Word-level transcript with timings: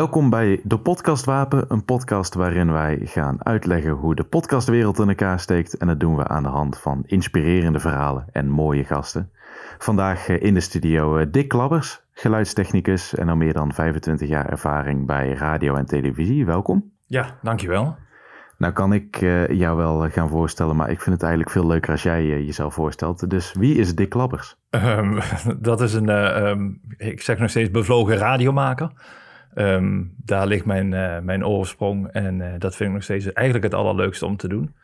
Welkom 0.00 0.30
bij 0.30 0.60
De 0.64 0.78
Podcast 0.78 1.24
Wapen, 1.24 1.64
een 1.68 1.84
podcast 1.84 2.34
waarin 2.34 2.72
wij 2.72 3.00
gaan 3.04 3.44
uitleggen 3.44 3.90
hoe 3.90 4.14
de 4.14 4.24
podcastwereld 4.24 4.98
in 4.98 5.08
elkaar 5.08 5.40
steekt. 5.40 5.76
En 5.76 5.86
dat 5.86 6.00
doen 6.00 6.16
we 6.16 6.28
aan 6.28 6.42
de 6.42 6.48
hand 6.48 6.78
van 6.78 7.02
inspirerende 7.06 7.80
verhalen 7.80 8.26
en 8.32 8.48
mooie 8.48 8.84
gasten. 8.84 9.30
Vandaag 9.78 10.28
eh, 10.28 10.42
in 10.42 10.54
de 10.54 10.60
studio 10.60 11.16
eh, 11.16 11.26
Dick 11.30 11.48
Klabbers, 11.48 12.02
geluidstechnicus 12.12 13.14
en 13.14 13.28
al 13.28 13.36
meer 13.36 13.52
dan 13.52 13.72
25 13.72 14.28
jaar 14.28 14.48
ervaring 14.48 15.06
bij 15.06 15.32
radio 15.32 15.74
en 15.74 15.86
televisie. 15.86 16.46
Welkom. 16.46 16.92
Ja, 17.06 17.38
dankjewel. 17.42 17.96
Nou 18.58 18.72
kan 18.72 18.92
ik 18.92 19.20
uh, 19.20 19.48
jou 19.48 19.76
wel 19.76 20.10
gaan 20.10 20.28
voorstellen, 20.28 20.76
maar 20.76 20.90
ik 20.90 21.00
vind 21.00 21.14
het 21.14 21.22
eigenlijk 21.22 21.52
veel 21.52 21.66
leuker 21.66 21.90
als 21.90 22.02
jij 22.02 22.26
jezelf 22.26 22.74
voorstelt. 22.74 23.30
Dus 23.30 23.52
wie 23.52 23.76
is 23.76 23.94
Dick 23.94 24.08
Klabbers? 24.08 24.56
Um, 24.70 25.18
dat 25.58 25.80
is 25.80 25.94
een, 25.94 26.08
uh, 26.08 26.48
um, 26.48 26.80
ik 26.96 27.22
zeg 27.22 27.38
nog 27.38 27.50
steeds 27.50 27.70
bevlogen 27.70 28.16
radiomaker. 28.16 28.92
Um, 29.54 30.14
daar 30.16 30.46
ligt 30.46 30.64
mijn, 30.64 30.88
mijn 31.24 31.46
oorsprong 31.46 32.08
en 32.08 32.58
dat 32.58 32.76
vind 32.76 32.88
ik 32.88 32.94
nog 32.94 33.04
steeds 33.04 33.32
eigenlijk 33.32 33.64
het 33.64 33.74
allerleukste 33.74 34.26
om 34.26 34.36
te 34.36 34.48
doen. 34.48 34.74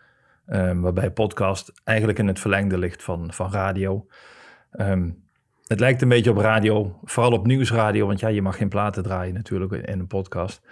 waarbij 0.81 1.11
podcast 1.11 1.73
eigenlijk 1.85 2.19
in 2.19 2.27
het 2.27 2.41
verlengde 2.41 2.79
ligt 2.79 3.03
van, 3.03 3.33
van 3.33 3.51
radio. 3.51 4.07
het 5.67 5.81
lijkt 5.81 6.03
een 6.03 6.09
beetje 6.09 6.31
op 6.31 6.37
radio, 6.37 6.99
vooral 7.05 7.33
op 7.33 7.47
nieuwsradio, 7.47 8.07
want 8.07 8.21
ja, 8.21 8.29
je 8.29 8.43
mag 8.43 8.57
geen 8.57 8.69
platen 8.69 9.03
draaien 9.03 9.35
natuurlijk 9.35 9.73
in 9.73 9.99
een 9.99 10.07
podcast. 10.07 10.63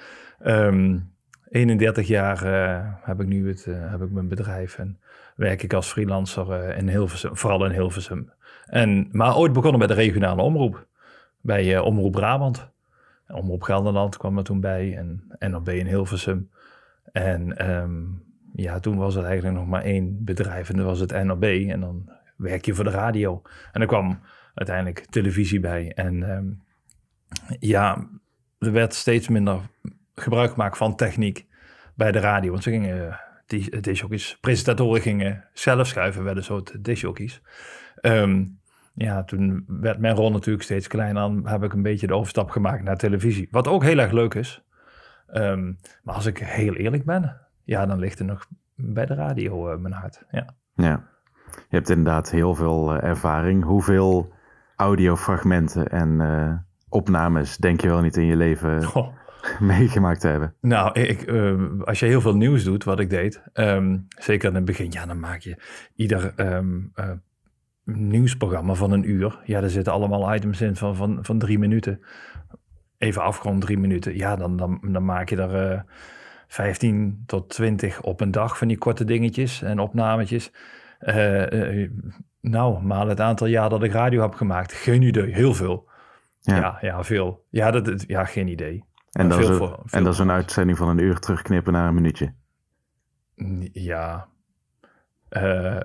31 1.55 2.07
jaar 2.07 2.47
uh, 2.47 2.93
heb 3.03 3.21
ik 3.21 3.27
nu 3.27 3.49
het, 3.49 3.65
heb 3.65 4.03
ik 4.03 4.11
mijn 4.11 4.29
bedrijf 4.29 4.79
en 4.79 4.99
werk 5.37 5.63
ik 5.63 5.73
als 5.73 5.93
freelancer 5.93 6.77
in 6.77 6.89
Hilversum, 6.89 7.37
vooral 7.37 7.65
in 7.65 7.71
Hilversum. 7.71 8.33
En, 8.67 9.09
maar 9.11 9.37
ooit 9.37 9.53
begonnen 9.53 9.79
bij 9.79 9.89
de 9.89 9.95
regionale 9.95 10.43
omroep, 10.43 10.87
bij 11.41 11.79
Omroep 11.79 12.13
Brabant. 12.13 12.73
Omroep 13.29 13.63
Gelderland 13.63 14.17
kwam 14.17 14.39
er 14.39 14.45
toen 14.45 14.61
bij 14.61 14.97
en 14.97 15.37
NOB 15.51 15.69
in 15.69 15.87
Hilversum. 15.87 16.51
En 17.13 17.71
um, 17.71 18.23
ja, 18.53 18.81
toen 18.81 18.97
was 18.97 19.15
het 19.15 19.25
eigenlijk 19.25 19.57
nog 19.57 19.67
maar 19.67 19.83
één 19.83 20.25
bedrijf 20.25 20.69
en 20.69 20.77
dat 20.77 20.87
was 20.87 21.01
het 21.01 21.25
NOB. 21.25 21.45
En 21.45 21.81
dan 21.81 22.11
werk 22.37 22.65
je 22.65 22.75
voor 22.75 22.85
de 22.85 22.91
radio. 22.91 23.43
En 23.73 23.81
er 23.81 23.87
kwam 23.87 24.21
uiteindelijk 24.55 25.07
televisie 25.11 25.61
bij. 25.61 25.93
En 25.95 26.31
um, 26.31 26.63
ja, 27.59 28.09
er 28.59 28.73
werd 28.73 28.95
steeds 28.95 29.29
minder 29.29 29.61
gebruik 30.15 30.51
gemaakt 30.51 30.77
van 30.77 30.97
techniek 30.97 31.47
bij 31.95 32.13
de 32.13 32.19
radio. 32.19 32.51
Want 32.51 32.63
ze 32.63 32.71
gingen, 32.71 33.21
die 33.47 33.81
disjockeys, 33.81 34.39
presentatoren 34.41 35.01
gingen 35.01 35.45
zelf 35.53 35.87
schuiven, 35.87 36.25
werden 36.25 36.45
soort 36.45 36.85
disjockeys. 36.85 37.43
Um, 38.01 38.59
ja, 38.95 39.25
toen 39.25 39.65
werd 39.67 39.99
mijn 39.99 40.15
rol 40.15 40.31
natuurlijk 40.31 40.65
steeds 40.65 40.89
kleiner. 40.89 41.23
Dan 41.23 41.49
heb 41.49 41.63
ik 41.63 41.73
een 41.73 41.83
beetje 41.83 42.07
de 42.07 42.15
overstap 42.15 42.51
gemaakt 42.51 42.83
naar 42.83 42.97
televisie. 42.97 43.49
Wat 43.51 43.69
ook 43.69 43.83
heel 43.83 43.99
erg 43.99 44.13
leuk 44.13 44.35
is. 44.35 44.65
Um, 45.35 45.79
maar 46.03 46.15
als 46.15 46.27
ik 46.27 46.39
heel 46.39 46.75
eerlijk 46.75 47.05
ben, 47.05 47.41
ja, 47.65 47.87
dan 47.87 47.99
ligt 47.99 48.19
er 48.19 48.25
nog 48.25 48.47
bij 48.75 49.07
de 49.07 49.15
radio 49.15 49.73
uh, 49.73 49.79
mijn 49.79 49.95
hart. 49.95 50.25
Ja. 50.31 50.55
ja, 50.75 51.09
je 51.47 51.77
hebt 51.77 51.91
inderdaad 51.91 52.31
heel 52.31 52.55
veel 52.55 52.97
uh, 52.97 53.03
ervaring. 53.03 53.65
Hoeveel 53.65 54.33
audiofragmenten 54.77 55.89
en 55.89 56.21
uh, 56.21 56.55
opnames 56.89 57.57
denk 57.57 57.81
je 57.81 57.89
wel 57.89 58.01
niet 58.01 58.17
in 58.17 58.27
je 58.27 58.37
leven 58.37 58.89
meegemaakt 59.61 60.23
hebben? 60.23 60.55
Nou, 60.61 61.01
ik, 61.01 61.29
als 61.85 62.01
je 62.01 62.07
heel 62.07 62.21
veel 62.21 62.37
nieuws 62.37 62.65
doet, 62.65 62.85
wat 62.85 63.01
ik 63.01 63.11
deed, 63.11 63.43
um, 63.53 64.07
zeker 64.09 64.49
in 64.49 64.55
het 64.55 64.65
begin, 64.65 64.91
ja, 64.91 65.07
dan 65.07 65.21
maak 65.21 65.41
je 65.41 65.63
ieder 65.95 66.33
um, 66.37 66.93
uh, 66.95 67.11
nieuwsprogramma 67.85 68.75
van 68.75 68.93
een 68.93 69.11
uur. 69.11 69.41
Ja, 69.45 69.61
er 69.61 69.71
zitten 69.71 69.93
allemaal 69.93 70.35
items 70.35 70.61
in 70.61 70.77
van, 70.77 70.97
van, 70.97 71.19
van 71.23 71.39
drie 71.39 71.59
minuten. 71.59 72.01
Even 72.99 73.23
afgerond 73.23 73.61
drie 73.61 73.79
minuten. 73.79 74.17
Ja, 74.17 74.37
dan, 74.37 74.57
dan, 74.57 74.79
dan 74.83 75.05
maak 75.05 75.29
je 75.29 75.37
er 75.37 75.73
uh, 75.73 75.81
15 76.47 77.23
tot 77.27 77.49
20 77.49 78.03
op 78.03 78.21
een 78.21 78.31
dag 78.31 78.59
van 78.59 78.69
die 78.69 78.79
korte 78.79 79.05
dingetjes 79.05 79.63
en 79.63 79.79
opnametjes. 79.79 80.53
nou, 82.41 82.83
maar 82.83 83.07
het 83.07 83.21
aantal 83.21 83.47
jaar 83.47 83.69
dat 83.69 83.83
ik 83.83 83.93
radio 83.93 84.23
heb 84.23 84.35
gemaakt, 84.35 84.73
geen 84.73 85.03
idee, 85.03 85.35
heel 85.35 85.55
veel. 85.55 85.89
Ja, 86.41 86.57
ja, 86.57 86.79
ja 86.81 87.05
veel. 87.05 87.45
Ja, 87.51 87.71
dat, 87.71 88.05
ja, 88.07 88.25
geen 88.25 88.49
idee. 88.49 88.85
En 89.13 89.29
dat, 89.29 89.39
is, 89.39 89.47
veel 89.47 89.85
en 89.91 90.05
dat 90.05 90.13
is 90.13 90.19
een 90.19 90.31
uitzending 90.31 90.79
van 90.79 90.89
een 90.89 90.99
uur 90.99 91.19
terugknippen 91.19 91.73
naar 91.73 91.89
een 91.89 91.95
minuutje. 91.95 92.35
Ja. 93.73 94.29
Uh, 95.37 95.77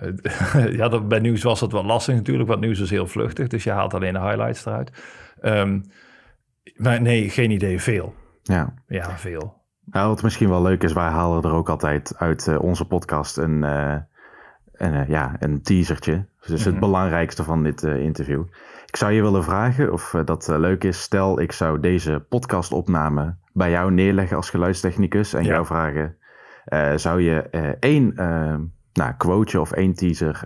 ja, 0.80 0.88
dat, 0.88 1.08
bij 1.08 1.20
nieuws 1.20 1.44
was 1.44 1.62
het 1.62 1.72
wat 1.72 1.86
lastig 1.86 2.16
natuurlijk, 2.16 2.50
want 2.50 2.62
nieuws 2.62 2.80
is 2.80 2.90
heel 2.90 3.08
vluchtig. 3.08 3.48
Dus 3.48 3.64
je 3.64 3.72
haalt 3.72 3.94
alleen 3.94 4.14
de 4.14 4.20
highlights 4.20 4.66
eruit. 4.66 4.92
Um, 5.42 5.84
maar 6.76 7.02
nee, 7.02 7.30
geen 7.30 7.52
idee. 7.52 7.82
Veel. 7.82 8.14
Ja. 8.44 8.74
Ja, 8.88 9.18
veel. 9.18 9.58
Nou, 9.86 10.08
wat 10.08 10.24
misschien 10.24 10.50
wel 10.50 10.62
leuk 10.62 10.84
is, 10.84 10.94
wij 10.94 11.10
halen 11.10 11.44
er 11.44 11.52
ook 11.52 11.70
altijd 11.70 12.14
uit 12.18 12.48
uh, 12.48 12.62
onze 12.62 12.86
podcast 12.86 13.38
een, 13.38 13.64
uh, 13.64 13.96
een, 14.72 15.06
ja, 15.08 15.36
een 15.40 15.62
teasertje. 15.62 16.14
Dus 16.40 16.50
mm 16.50 16.56
-hmm. 16.56 16.66
het 16.66 16.74
mhm. 16.74 16.80
belangrijkste 16.80 17.44
van 17.44 17.64
dit 17.64 17.84
interview. 17.84 18.44
Ik 18.86 18.96
zou 18.96 19.12
je 19.12 19.22
willen 19.22 19.44
vragen 19.44 19.94
of 19.94 20.16
dat 20.26 20.48
leuk 20.48 20.84
is. 20.84 21.02
Stel, 21.02 21.40
ik 21.40 21.52
zou 21.52 21.80
deze 21.80 22.26
podcastopname 22.30 23.36
bij 23.54 23.70
jou 23.70 23.92
neerleggen 23.92 24.38
als 24.38 24.50
geluidstechnicus 24.50 25.34
en 25.34 25.44
ja. 25.44 25.50
jou 25.50 25.66
vragen: 25.66 26.18
zou 26.96 27.22
je 27.22 27.42
één 27.80 28.14
nou, 28.94 29.14
quoteje 29.18 29.60
of 29.60 29.72
één 29.72 29.94
teaser 29.94 30.44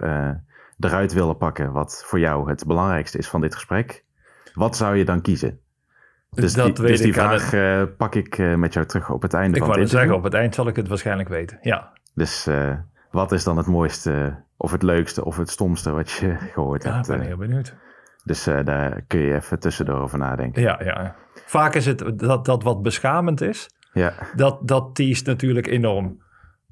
eruit 0.79 1.13
willen 1.13 1.37
pakken 1.37 1.71
wat 1.71 2.03
voor 2.05 2.19
jou 2.19 2.49
het 2.49 2.65
belangrijkste 2.67 3.17
is 3.17 3.27
van 3.29 3.41
dit 3.41 3.55
gesprek? 3.55 4.03
Wat 4.53 4.77
zou 4.77 4.95
je 4.95 5.05
dan 5.05 5.21
kiezen? 5.21 5.59
Dus 6.29 6.53
dat 6.53 6.75
die, 6.75 6.85
dus 6.85 7.01
die 7.01 7.13
vraag 7.13 7.51
het... 7.51 7.97
pak 7.97 8.15
ik 8.15 8.37
met 8.37 8.73
jou 8.73 8.85
terug 8.85 9.09
op 9.09 9.21
het 9.21 9.33
einde. 9.33 9.57
Ik 9.57 9.63
wou 9.63 9.79
het 9.79 9.89
zeggen, 9.89 10.15
op 10.15 10.23
het 10.23 10.33
eind 10.33 10.55
zal 10.55 10.67
ik 10.67 10.75
het 10.75 10.87
waarschijnlijk 10.87 11.29
weten. 11.29 11.57
Ja. 11.61 11.91
Dus 12.13 12.47
wat 13.11 13.31
is 13.31 13.43
dan 13.43 13.57
het 13.57 13.67
mooiste, 13.67 14.35
of 14.57 14.71
het 14.71 14.83
leukste, 14.83 15.25
of 15.25 15.37
het 15.37 15.49
stomste 15.49 15.91
wat 15.91 16.11
je 16.11 16.35
gehoord 16.53 16.83
ja, 16.83 16.93
hebt? 16.93 17.09
Ik 17.09 17.17
ben 17.17 17.25
heel 17.25 17.37
benieuwd. 17.37 17.75
Dus 18.23 18.47
uh, 18.47 18.63
daar 18.63 19.01
kun 19.07 19.19
je 19.19 19.33
even 19.33 19.59
tussendoor 19.59 19.99
over 19.99 20.17
nadenken. 20.17 20.61
Ja, 20.61 20.83
ja. 20.83 21.15
Vaak 21.45 21.75
is 21.75 21.85
het 21.85 22.19
dat, 22.19 22.45
dat 22.45 22.63
wat 22.63 22.81
beschamend 22.81 23.41
is, 23.41 23.69
ja. 23.93 24.13
dat, 24.35 24.67
dat 24.67 24.95
teest 24.95 25.25
natuurlijk 25.25 25.67
enorm. 25.67 26.21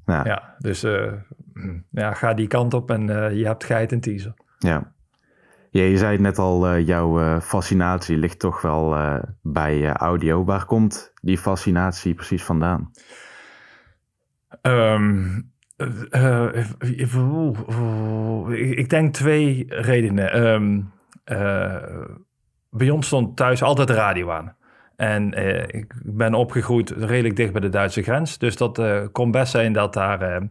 Ja. 0.06 0.24
ja 0.24 0.54
dus 0.58 0.84
uh, 0.84 1.12
ja, 1.90 2.14
ga 2.14 2.34
die 2.34 2.46
kant 2.46 2.74
op 2.74 2.90
en 2.90 3.08
uh, 3.08 3.36
je 3.36 3.46
hebt 3.46 3.64
geit 3.64 3.92
en 3.92 4.00
teaser. 4.00 4.34
Ja. 4.58 4.92
ja 5.70 5.82
je 5.82 5.96
zei 5.96 6.12
het 6.12 6.20
net 6.20 6.38
al, 6.38 6.78
jouw 6.78 7.40
fascinatie 7.40 8.16
ligt 8.16 8.38
toch 8.38 8.62
wel 8.62 8.96
bij 9.42 9.92
audio. 9.92 10.44
Waar 10.44 10.64
komt 10.64 11.12
die 11.22 11.38
fascinatie 11.38 12.14
precies 12.14 12.44
vandaan? 12.44 12.90
Um, 14.62 15.50
ik 18.50 18.90
denk 18.90 19.14
twee 19.14 19.64
redenen. 19.68 20.46
Um, 20.46 20.92
bij 22.70 22.90
ons 22.90 23.06
stond 23.06 23.36
thuis 23.36 23.62
altijd 23.62 23.88
de 23.88 23.94
radio 23.94 24.30
aan. 24.30 24.56
En 24.96 25.32
ik 25.74 25.94
ben 26.04 26.34
opgegroeid 26.34 26.90
redelijk 26.90 27.36
dicht 27.36 27.52
bij 27.52 27.60
de 27.60 27.68
Duitse 27.68 28.02
grens. 28.02 28.38
Dus 28.38 28.56
dat 28.56 28.82
kon 29.12 29.30
best 29.30 29.50
zijn 29.50 29.72
dat 29.72 29.94
daar 29.94 30.48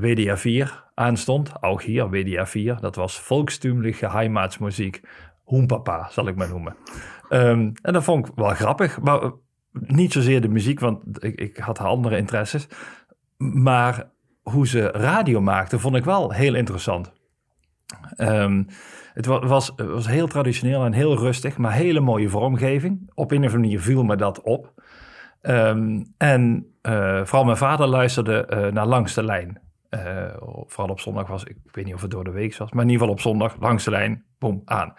WDR 0.00 0.36
4 0.36 0.84
aan 0.94 1.16
stond. 1.16 1.62
Ook 1.62 1.82
hier, 1.82 2.10
WDR 2.10 2.44
4. 2.44 2.80
Dat 2.80 2.96
was 2.96 3.20
volkstümliche 3.20 4.10
Heimatsmuziek. 4.10 5.00
Hoenpapa, 5.44 6.08
zal 6.10 6.28
ik 6.28 6.36
maar 6.36 6.48
noemen. 6.48 6.76
Um, 7.30 7.72
en 7.82 7.92
dat 7.92 8.04
vond 8.04 8.28
ik 8.28 8.32
wel 8.34 8.54
grappig. 8.54 9.00
Maar 9.00 9.32
niet 9.72 10.12
zozeer 10.12 10.40
de 10.40 10.48
muziek, 10.48 10.80
want 10.80 11.24
ik, 11.24 11.40
ik 11.40 11.56
had 11.56 11.78
andere 11.78 12.16
interesses. 12.16 12.68
Maar 13.36 14.10
hoe 14.42 14.66
ze 14.66 14.90
radio 14.90 15.40
maakten, 15.40 15.80
vond 15.80 15.96
ik 15.96 16.04
wel 16.04 16.32
heel 16.32 16.54
interessant. 16.54 17.12
Um, 18.18 18.66
het 19.12 19.26
was, 19.26 19.72
was 19.76 20.06
heel 20.06 20.26
traditioneel 20.26 20.84
en 20.84 20.92
heel 20.92 21.18
rustig, 21.18 21.56
maar 21.56 21.72
hele 21.72 22.00
mooie 22.00 22.28
vormgeving. 22.28 23.10
Op 23.14 23.30
een 23.30 23.38
of 23.38 23.44
andere 23.44 23.62
manier 23.62 23.80
viel 23.80 24.04
me 24.04 24.16
dat 24.16 24.40
op. 24.40 24.72
Um, 25.48 26.14
en 26.16 26.66
uh, 26.82 27.24
vooral 27.24 27.44
mijn 27.44 27.56
vader 27.56 27.86
luisterde 27.86 28.46
uh, 28.50 28.72
naar 28.72 28.86
Langs 28.86 29.14
de 29.14 29.24
Lijn. 29.24 29.60
Uh, 29.90 30.00
vooral 30.66 30.92
op 30.92 31.00
zondag 31.00 31.26
was, 31.26 31.44
ik 31.44 31.56
weet 31.72 31.84
niet 31.84 31.94
of 31.94 32.02
het 32.02 32.10
door 32.10 32.24
de 32.24 32.30
week 32.30 32.56
was, 32.56 32.72
maar 32.72 32.84
in 32.84 32.90
ieder 32.90 33.06
geval 33.06 33.14
op 33.14 33.20
zondag, 33.20 33.56
Langs 33.60 33.84
de 33.84 33.90
Lijn, 33.90 34.24
boom, 34.38 34.62
aan. 34.64 34.94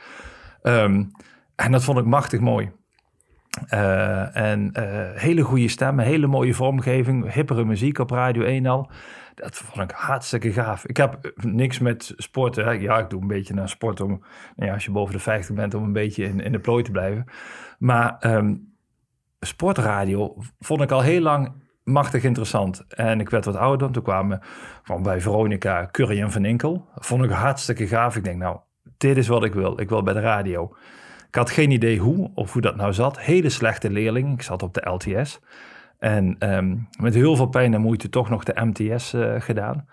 Um, 0.63 1.11
en 1.55 1.71
dat 1.71 1.83
vond 1.83 1.97
ik 1.97 2.05
machtig 2.05 2.39
mooi. 2.39 2.71
en 4.33 4.71
hele 5.15 5.41
goede 5.41 5.67
stemmen, 5.67 6.05
hele 6.05 6.27
mooie 6.27 6.53
vormgeving, 6.53 7.33
hippere 7.33 7.65
muziek 7.65 7.99
op 7.99 8.09
Radio 8.09 8.43
1 8.43 8.65
al. 8.65 8.91
Dat 9.35 9.55
vond 9.55 9.91
ik 9.91 9.95
hartstikke 9.97 10.51
gaaf. 10.51 10.85
Ik 10.85 10.97
heb 10.97 11.33
niks 11.35 11.79
met 11.79 12.13
sporten. 12.15 12.81
Ja, 12.81 12.97
ik 12.97 13.09
doe 13.09 13.21
een 13.21 13.27
beetje 13.27 13.53
naar 13.53 13.69
sport 13.69 14.01
om, 14.01 14.09
nou 14.55 14.67
ja, 14.69 14.73
als 14.73 14.85
je 14.85 14.91
boven 14.91 15.13
de 15.13 15.19
50 15.19 15.55
bent, 15.55 15.73
om 15.73 15.83
een 15.83 15.93
beetje 15.93 16.23
in, 16.23 16.39
in 16.39 16.51
de 16.51 16.59
plooi 16.59 16.83
te 16.83 16.91
blijven. 16.91 17.25
Maar 17.77 18.17
um, 18.35 18.76
sportradio 19.39 20.35
vond 20.59 20.81
ik 20.81 20.91
al 20.91 21.01
heel 21.01 21.21
lang 21.21 21.51
machtig 21.83 22.23
interessant. 22.23 22.85
En 22.87 23.19
ik 23.19 23.29
werd 23.29 23.45
wat 23.45 23.55
ouder. 23.55 23.91
Toen 23.91 24.03
kwamen 24.03 24.39
van 24.83 25.03
bij 25.03 25.21
Veronica 25.21 25.89
Curry 25.91 26.21
en 26.21 26.31
Van 26.31 26.45
Inkel. 26.45 26.87
vond 26.95 27.23
ik 27.23 27.29
hartstikke 27.29 27.87
gaaf. 27.87 28.15
Ik 28.15 28.23
denk, 28.23 28.37
nou, 28.37 28.57
dit 28.97 29.17
is 29.17 29.27
wat 29.27 29.43
ik 29.43 29.53
wil. 29.53 29.79
Ik 29.79 29.89
wil 29.89 30.03
bij 30.03 30.13
de 30.13 30.19
radio. 30.19 30.75
Ik 31.27 31.35
had 31.35 31.51
geen 31.51 31.71
idee 31.71 31.99
hoe 31.99 32.31
of 32.33 32.53
hoe 32.53 32.61
dat 32.61 32.75
nou 32.75 32.93
zat. 32.93 33.19
Hele 33.19 33.49
slechte 33.49 33.89
leerling. 33.89 34.33
Ik 34.33 34.41
zat 34.41 34.63
op 34.63 34.73
de 34.73 34.89
LTS. 34.89 35.39
En 35.99 36.35
ehm, 36.39 36.75
met 36.99 37.13
heel 37.13 37.35
veel 37.35 37.47
pijn 37.47 37.73
en 37.73 37.81
moeite 37.81 38.09
toch 38.09 38.29
nog 38.29 38.43
de 38.43 38.65
MTS 38.65 39.13
uh, 39.13 39.33
gedaan. 39.37 39.87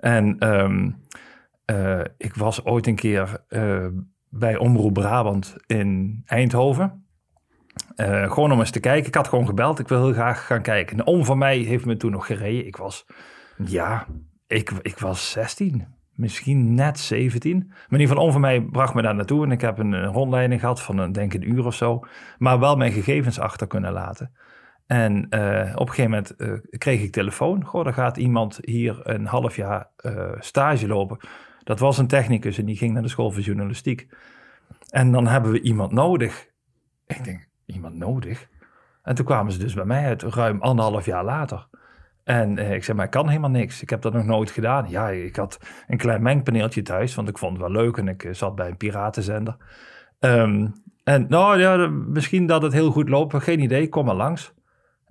En 0.00 0.48
um, 0.48 1.02
uh, 1.70 2.00
ik 2.16 2.34
was 2.34 2.64
ooit 2.64 2.86
een 2.86 2.94
keer 2.94 3.44
uh, 3.48 3.86
bij 4.28 4.56
Omroep 4.56 4.92
Brabant 4.92 5.56
in 5.66 6.22
Eindhoven. 6.26 7.07
Gewoon 8.04 8.52
om 8.52 8.58
eens 8.58 8.70
te 8.70 8.80
kijken. 8.80 9.08
Ik 9.08 9.14
had 9.14 9.28
gewoon 9.28 9.46
gebeld. 9.46 9.78
Ik 9.78 9.88
wil 9.88 10.04
heel 10.04 10.12
graag 10.12 10.46
gaan 10.46 10.62
kijken. 10.62 10.98
Een 10.98 11.06
oom 11.06 11.24
van 11.24 11.38
mij 11.38 11.58
heeft 11.58 11.84
me 11.84 11.96
toen 11.96 12.10
nog 12.10 12.26
gereden. 12.26 12.66
Ik 12.66 12.76
was, 12.76 13.06
ja, 13.64 14.06
ik, 14.46 14.70
ik 14.82 14.98
was 14.98 15.30
16 15.30 15.96
misschien 16.18 16.74
net 16.74 16.98
17. 16.98 17.58
Maar 17.58 17.76
in 17.88 18.00
ieder 18.00 18.08
geval, 18.08 18.24
om 18.24 18.32
van 18.32 18.40
mij 18.40 18.60
bracht 18.60 18.94
me 18.94 19.02
daar 19.02 19.14
naartoe. 19.14 19.44
En 19.44 19.50
ik 19.50 19.60
heb 19.60 19.78
een, 19.78 20.04
rondleiding 20.04 20.60
gehad 20.60 20.82
van 20.82 20.98
een, 20.98 21.12
denk 21.12 21.34
een 21.34 21.50
uur 21.50 21.66
of 21.66 21.74
zo. 21.74 22.04
Maar 22.38 22.58
wel 22.58 22.76
mijn 22.76 22.92
gegevens 22.92 23.38
achter 23.38 23.66
kunnen 23.66 23.92
laten. 23.92 24.32
En 24.86 25.26
uh, 25.30 25.72
op 25.74 25.88
een 25.88 25.94
gegeven 25.94 26.10
moment 26.10 26.34
kreeg 26.78 27.02
ik 27.02 27.12
telefoon. 27.12 27.64
Goh, 27.64 27.86
er 27.86 27.92
gaat 27.92 28.16
iemand 28.16 28.58
hier 28.62 29.00
een 29.02 29.26
half 29.26 29.56
jaar 29.56 29.90
stage 30.38 30.86
lopen. 30.86 31.18
Dat 31.64 31.78
was 31.78 31.98
een 31.98 32.06
technicus 32.06 32.58
en 32.58 32.64
die 32.64 32.76
ging 32.76 32.92
naar 32.92 33.02
de 33.02 33.08
school 33.08 33.30
voor 33.30 33.42
journalistiek. 33.42 34.08
En 34.90 35.12
dan 35.12 35.26
hebben 35.26 35.52
we 35.52 35.60
iemand 35.60 35.92
nodig. 35.92 36.46
Ik 37.06 37.24
denk, 37.24 37.47
iemand 37.74 37.94
nodig? 37.94 38.48
En 39.02 39.14
toen 39.14 39.24
kwamen 39.24 39.52
ze 39.52 39.58
dus 39.58 39.74
bij 39.74 39.84
mij 39.84 40.04
uit, 40.04 40.22
ruim 40.22 40.60
anderhalf 40.60 41.04
jaar 41.04 41.24
later. 41.24 41.66
En 42.24 42.58
ik 42.58 42.84
zei, 42.84 42.96
maar 42.96 43.06
ik 43.06 43.12
kan 43.12 43.28
helemaal 43.28 43.50
niks. 43.50 43.82
Ik 43.82 43.90
heb 43.90 44.02
dat 44.02 44.12
nog 44.12 44.24
nooit 44.24 44.50
gedaan. 44.50 44.88
Ja, 44.88 45.08
ik 45.08 45.36
had 45.36 45.60
een 45.86 45.96
klein 45.96 46.22
mengpaneeltje 46.22 46.82
thuis, 46.82 47.14
want 47.14 47.28
ik 47.28 47.38
vond 47.38 47.52
het 47.52 47.60
wel 47.60 47.82
leuk. 47.82 47.96
En 47.96 48.08
ik 48.08 48.28
zat 48.30 48.54
bij 48.54 48.68
een 48.68 48.76
piratenzender. 48.76 49.56
Um, 50.20 50.72
en 51.04 51.26
nou 51.28 51.58
ja, 51.58 51.88
misschien 51.88 52.46
dat 52.46 52.62
het 52.62 52.72
heel 52.72 52.90
goed 52.90 53.08
loopt. 53.08 53.42
Geen 53.42 53.60
idee, 53.60 53.88
kom 53.88 54.04
maar 54.04 54.14
langs. 54.14 54.54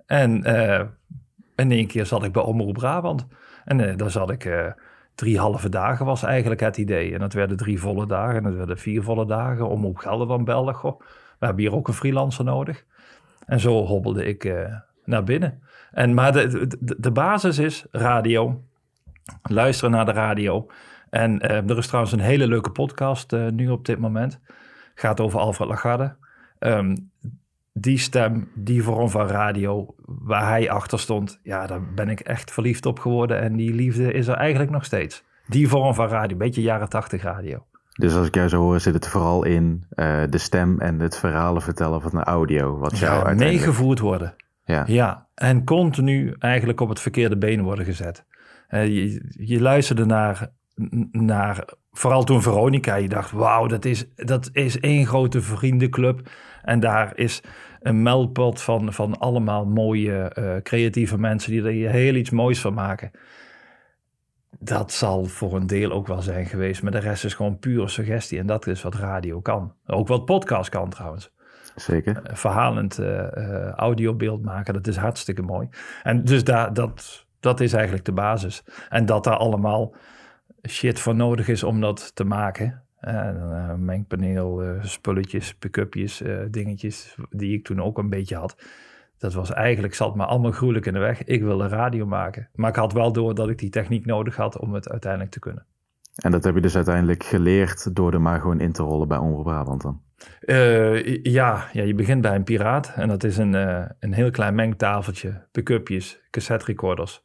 En 0.06 0.48
uh, 0.48 0.80
in 1.56 1.70
één 1.72 1.86
keer 1.86 2.06
zat 2.06 2.24
ik 2.24 2.32
bij 2.32 2.42
Omroep 2.42 2.74
Brabant. 2.74 3.26
En 3.64 3.78
uh, 3.78 3.96
daar 3.96 4.10
zat 4.10 4.30
ik 4.30 4.74
drie 5.14 5.38
halve 5.38 5.68
dagen 5.68 6.06
was 6.06 6.22
eigenlijk 6.22 6.60
het 6.60 6.76
idee. 6.76 7.14
En 7.14 7.20
dat 7.20 7.32
werden 7.32 7.56
drie 7.56 7.80
volle 7.80 8.06
dagen 8.06 8.36
en 8.36 8.42
dat 8.42 8.54
werden 8.54 8.78
vier 8.78 9.02
volle 9.02 9.26
dagen. 9.26 9.68
Omroep 9.68 9.96
Gelderland 9.96 10.44
belde, 10.44 10.72
goh, 10.72 11.00
we 11.38 11.46
hebben 11.46 11.64
hier 11.64 11.74
ook 11.74 11.88
een 11.88 11.94
freelancer 11.94 12.44
nodig. 12.44 12.84
En 13.46 13.60
zo 13.60 13.84
hobbelde 13.84 14.24
ik 14.24 14.54
naar 15.04 15.24
binnen. 15.24 15.62
En, 15.90 16.14
maar 16.14 16.32
de, 16.32 16.66
de, 16.98 17.10
basis 17.10 17.58
is 17.58 17.86
radio, 17.90 18.64
luisteren 19.42 19.90
naar 19.90 20.04
de 20.04 20.12
radio. 20.12 20.66
En 21.10 21.40
er 21.40 21.78
is 21.78 21.86
trouwens 21.86 22.12
een 22.12 22.20
hele 22.20 22.46
leuke 22.46 22.70
podcast 22.70 23.32
nu 23.50 23.70
op 23.70 23.84
dit 23.84 23.98
moment. 23.98 24.40
Gaat 24.94 25.20
over 25.20 25.40
Alfred 25.40 25.68
Lagarde. 25.68 26.16
Um, 26.58 27.10
die 27.80 27.98
stem, 27.98 28.50
die 28.54 28.82
vorm 28.82 29.10
van 29.10 29.26
radio, 29.26 29.94
waar 30.04 30.48
hij 30.48 30.70
achter 30.70 30.98
stond, 30.98 31.40
ja, 31.42 31.66
daar 31.66 31.92
ben 31.94 32.08
ik 32.08 32.20
echt 32.20 32.50
verliefd 32.50 32.86
op 32.86 32.98
geworden. 32.98 33.40
En 33.40 33.56
die 33.56 33.74
liefde 33.74 34.12
is 34.12 34.26
er 34.26 34.34
eigenlijk 34.34 34.70
nog 34.70 34.84
steeds. 34.84 35.24
Die 35.46 35.68
vorm 35.68 35.94
van 35.94 36.08
radio, 36.08 36.32
een 36.32 36.38
beetje 36.38 36.62
jaren 36.62 36.88
tachtig 36.88 37.22
radio. 37.22 37.66
Dus 37.98 38.14
als 38.14 38.26
ik 38.26 38.34
jou 38.34 38.48
zo 38.48 38.60
hoor, 38.60 38.80
zit 38.80 38.94
het 38.94 39.08
vooral 39.08 39.44
in 39.44 39.84
uh, 39.94 40.22
de 40.30 40.38
stem 40.38 40.80
en 40.80 41.00
het 41.00 41.16
verhalen 41.16 41.62
vertellen 41.62 42.00
van 42.00 42.10
de 42.10 42.22
audio. 42.22 42.78
Wat 42.78 42.98
jou 42.98 43.04
ja, 43.04 43.16
uiteindelijk... 43.16 43.50
meegevoerd 43.50 43.98
worden. 43.98 44.34
Ja. 44.64 44.84
ja, 44.86 45.28
en 45.34 45.64
continu 45.64 46.34
eigenlijk 46.38 46.80
op 46.80 46.88
het 46.88 47.00
verkeerde 47.00 47.38
been 47.38 47.62
worden 47.62 47.84
gezet. 47.84 48.24
Uh, 48.70 48.86
je, 48.86 49.22
je 49.28 49.60
luisterde 49.60 50.04
naar, 50.04 50.48
naar, 51.10 51.64
vooral 51.90 52.24
toen 52.24 52.42
Veronica, 52.42 52.94
je 52.94 53.08
dacht, 53.08 53.30
wauw, 53.30 53.66
dat 53.66 53.84
is, 53.84 54.04
dat 54.14 54.50
is 54.52 54.80
één 54.80 55.06
grote 55.06 55.42
vriendenclub. 55.42 56.28
En 56.62 56.80
daar 56.80 57.16
is 57.16 57.42
een 57.80 58.02
meldpot 58.02 58.62
van, 58.62 58.92
van 58.92 59.18
allemaal 59.18 59.66
mooie, 59.66 60.32
uh, 60.38 60.56
creatieve 60.62 61.18
mensen 61.18 61.50
die 61.50 61.86
er 61.86 61.90
heel 61.90 62.14
iets 62.14 62.30
moois 62.30 62.60
van 62.60 62.74
maken. 62.74 63.10
Dat 64.60 64.92
zal 64.92 65.24
voor 65.24 65.56
een 65.56 65.66
deel 65.66 65.90
ook 65.90 66.06
wel 66.06 66.22
zijn 66.22 66.46
geweest, 66.46 66.82
maar 66.82 66.92
de 66.92 66.98
rest 66.98 67.24
is 67.24 67.34
gewoon 67.34 67.58
pure 67.58 67.88
suggestie. 67.88 68.38
En 68.38 68.46
dat 68.46 68.66
is 68.66 68.82
wat 68.82 68.94
radio 68.94 69.40
kan. 69.40 69.74
Ook 69.86 70.08
wat 70.08 70.24
podcast 70.24 70.70
kan 70.70 70.90
trouwens. 70.90 71.30
Zeker. 71.76 72.16
Uh, 72.16 72.34
verhalend 72.34 72.98
uh, 72.98 73.68
audiobeeld 73.70 74.42
maken, 74.42 74.74
dat 74.74 74.86
is 74.86 74.96
hartstikke 74.96 75.42
mooi. 75.42 75.68
En 76.02 76.24
dus 76.24 76.44
daar, 76.44 76.72
dat, 76.74 77.26
dat 77.40 77.60
is 77.60 77.72
eigenlijk 77.72 78.04
de 78.04 78.12
basis. 78.12 78.64
En 78.88 79.06
dat 79.06 79.24
daar 79.24 79.36
allemaal 79.36 79.94
shit 80.68 81.00
voor 81.00 81.14
nodig 81.14 81.48
is 81.48 81.62
om 81.62 81.80
dat 81.80 82.14
te 82.14 82.24
maken. 82.24 82.82
Uh, 83.00 83.74
mengpaneel, 83.74 84.62
spulletjes, 84.82 85.54
pick-upjes, 85.54 86.22
dingetjes, 86.50 87.16
die 87.30 87.56
ik 87.56 87.64
toen 87.64 87.82
ook 87.82 87.98
een 87.98 88.10
beetje 88.10 88.36
had. 88.36 88.56
Dat 89.18 89.34
was 89.34 89.52
eigenlijk, 89.52 89.94
zat 89.94 90.16
me 90.16 90.24
allemaal 90.24 90.50
gruwelijk 90.50 90.86
in 90.86 90.92
de 90.92 90.98
weg. 90.98 91.24
Ik 91.24 91.42
wilde 91.42 91.68
radio 91.68 92.06
maken. 92.06 92.48
Maar 92.54 92.70
ik 92.70 92.76
had 92.76 92.92
wel 92.92 93.12
door 93.12 93.34
dat 93.34 93.48
ik 93.48 93.58
die 93.58 93.70
techniek 93.70 94.06
nodig 94.06 94.36
had 94.36 94.58
om 94.58 94.74
het 94.74 94.88
uiteindelijk 94.88 95.30
te 95.30 95.38
kunnen. 95.38 95.66
En 96.14 96.30
dat 96.30 96.44
heb 96.44 96.54
je 96.54 96.60
dus 96.60 96.76
uiteindelijk 96.76 97.24
geleerd 97.24 97.94
door 97.94 98.12
er 98.12 98.20
maar 98.20 98.40
gewoon 98.40 98.60
in 98.60 98.72
te 98.72 98.82
rollen 98.82 99.08
bij 99.08 99.18
Omroep 99.18 99.44
Brabant 99.44 99.82
dan? 99.82 100.00
ja, 101.22 101.68
ja, 101.72 101.82
je 101.82 101.94
begint 101.94 102.22
bij 102.22 102.34
een 102.34 102.44
piraat. 102.44 102.92
En 102.96 103.08
dat 103.08 103.24
is 103.24 103.36
een, 103.36 103.54
een 104.00 104.12
heel 104.12 104.30
klein 104.30 104.54
mengtafeltje, 104.54 105.46
pick-upjes, 105.52 106.20
cassette 106.30 106.64
recorders. 106.64 107.22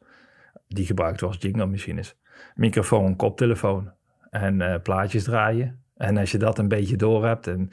Die 0.68 0.86
gebruikt 0.86 1.20
was 1.20 1.36
jingle 1.38 1.66
machines. 1.66 2.16
Microfoon, 2.54 3.16
koptelefoon 3.16 3.92
en 4.30 4.60
uh, 4.60 4.74
plaatjes 4.82 5.24
draaien. 5.24 5.82
En 5.96 6.16
als 6.16 6.30
je 6.30 6.38
dat 6.38 6.58
een 6.58 6.68
beetje 6.68 6.96
door 6.96 7.26
hebt. 7.26 7.46
En 7.46 7.68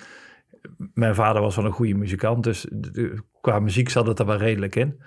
mijn 0.94 1.16
vader 1.16 1.42
was 1.42 1.56
wel 1.56 1.66
een 1.66 1.72
goede 1.72 1.94
muzikant, 1.94 2.44
dus 2.44 2.68
qua 3.42 3.60
muziek 3.60 3.90
zat 3.90 4.08
het 4.08 4.20
er 4.20 4.26
wel 4.26 4.38
redelijk 4.38 4.76
in. 4.76 5.02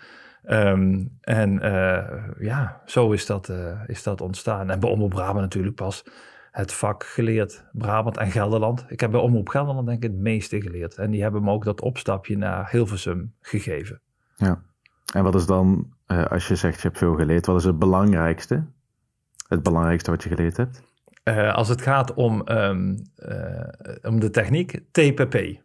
Um, 0.48 1.16
en 1.20 1.52
uh, 1.54 2.02
ja, 2.38 2.82
zo 2.86 3.12
is 3.12 3.26
dat, 3.26 3.48
uh, 3.48 3.80
is 3.86 4.02
dat 4.02 4.20
ontstaan. 4.20 4.70
En 4.70 4.80
bij 4.80 4.90
Omroep 4.90 5.10
Brabant 5.10 5.40
natuurlijk 5.40 5.76
pas 5.76 6.04
het 6.50 6.72
vak 6.72 7.04
geleerd. 7.04 7.64
Brabant 7.72 8.16
en 8.16 8.30
Gelderland. 8.30 8.84
Ik 8.88 9.00
heb 9.00 9.10
bij 9.10 9.20
Omroep 9.20 9.48
Gelderland 9.48 9.86
denk 9.86 10.04
ik 10.04 10.10
het 10.10 10.20
meeste 10.20 10.60
geleerd. 10.60 10.94
En 10.94 11.10
die 11.10 11.22
hebben 11.22 11.42
me 11.42 11.50
ook 11.50 11.64
dat 11.64 11.80
opstapje 11.80 12.36
naar 12.36 12.70
Hilversum 12.70 13.34
gegeven. 13.40 14.00
Ja. 14.36 14.62
En 15.14 15.22
wat 15.22 15.34
is 15.34 15.46
dan, 15.46 15.92
uh, 16.06 16.24
als 16.24 16.48
je 16.48 16.56
zegt 16.56 16.76
je 16.80 16.86
hebt 16.86 16.98
veel 16.98 17.14
geleerd, 17.14 17.46
wat 17.46 17.56
is 17.56 17.64
het 17.64 17.78
belangrijkste? 17.78 18.64
Het 19.48 19.62
belangrijkste 19.62 20.10
wat 20.10 20.22
je 20.22 20.28
geleerd 20.28 20.56
hebt? 20.56 20.82
Uh, 21.24 21.54
als 21.54 21.68
het 21.68 21.82
gaat 21.82 22.14
om, 22.14 22.42
uh, 22.48 22.70
om 24.02 24.20
de 24.20 24.30
techniek, 24.30 24.80
TPP. 24.90 25.62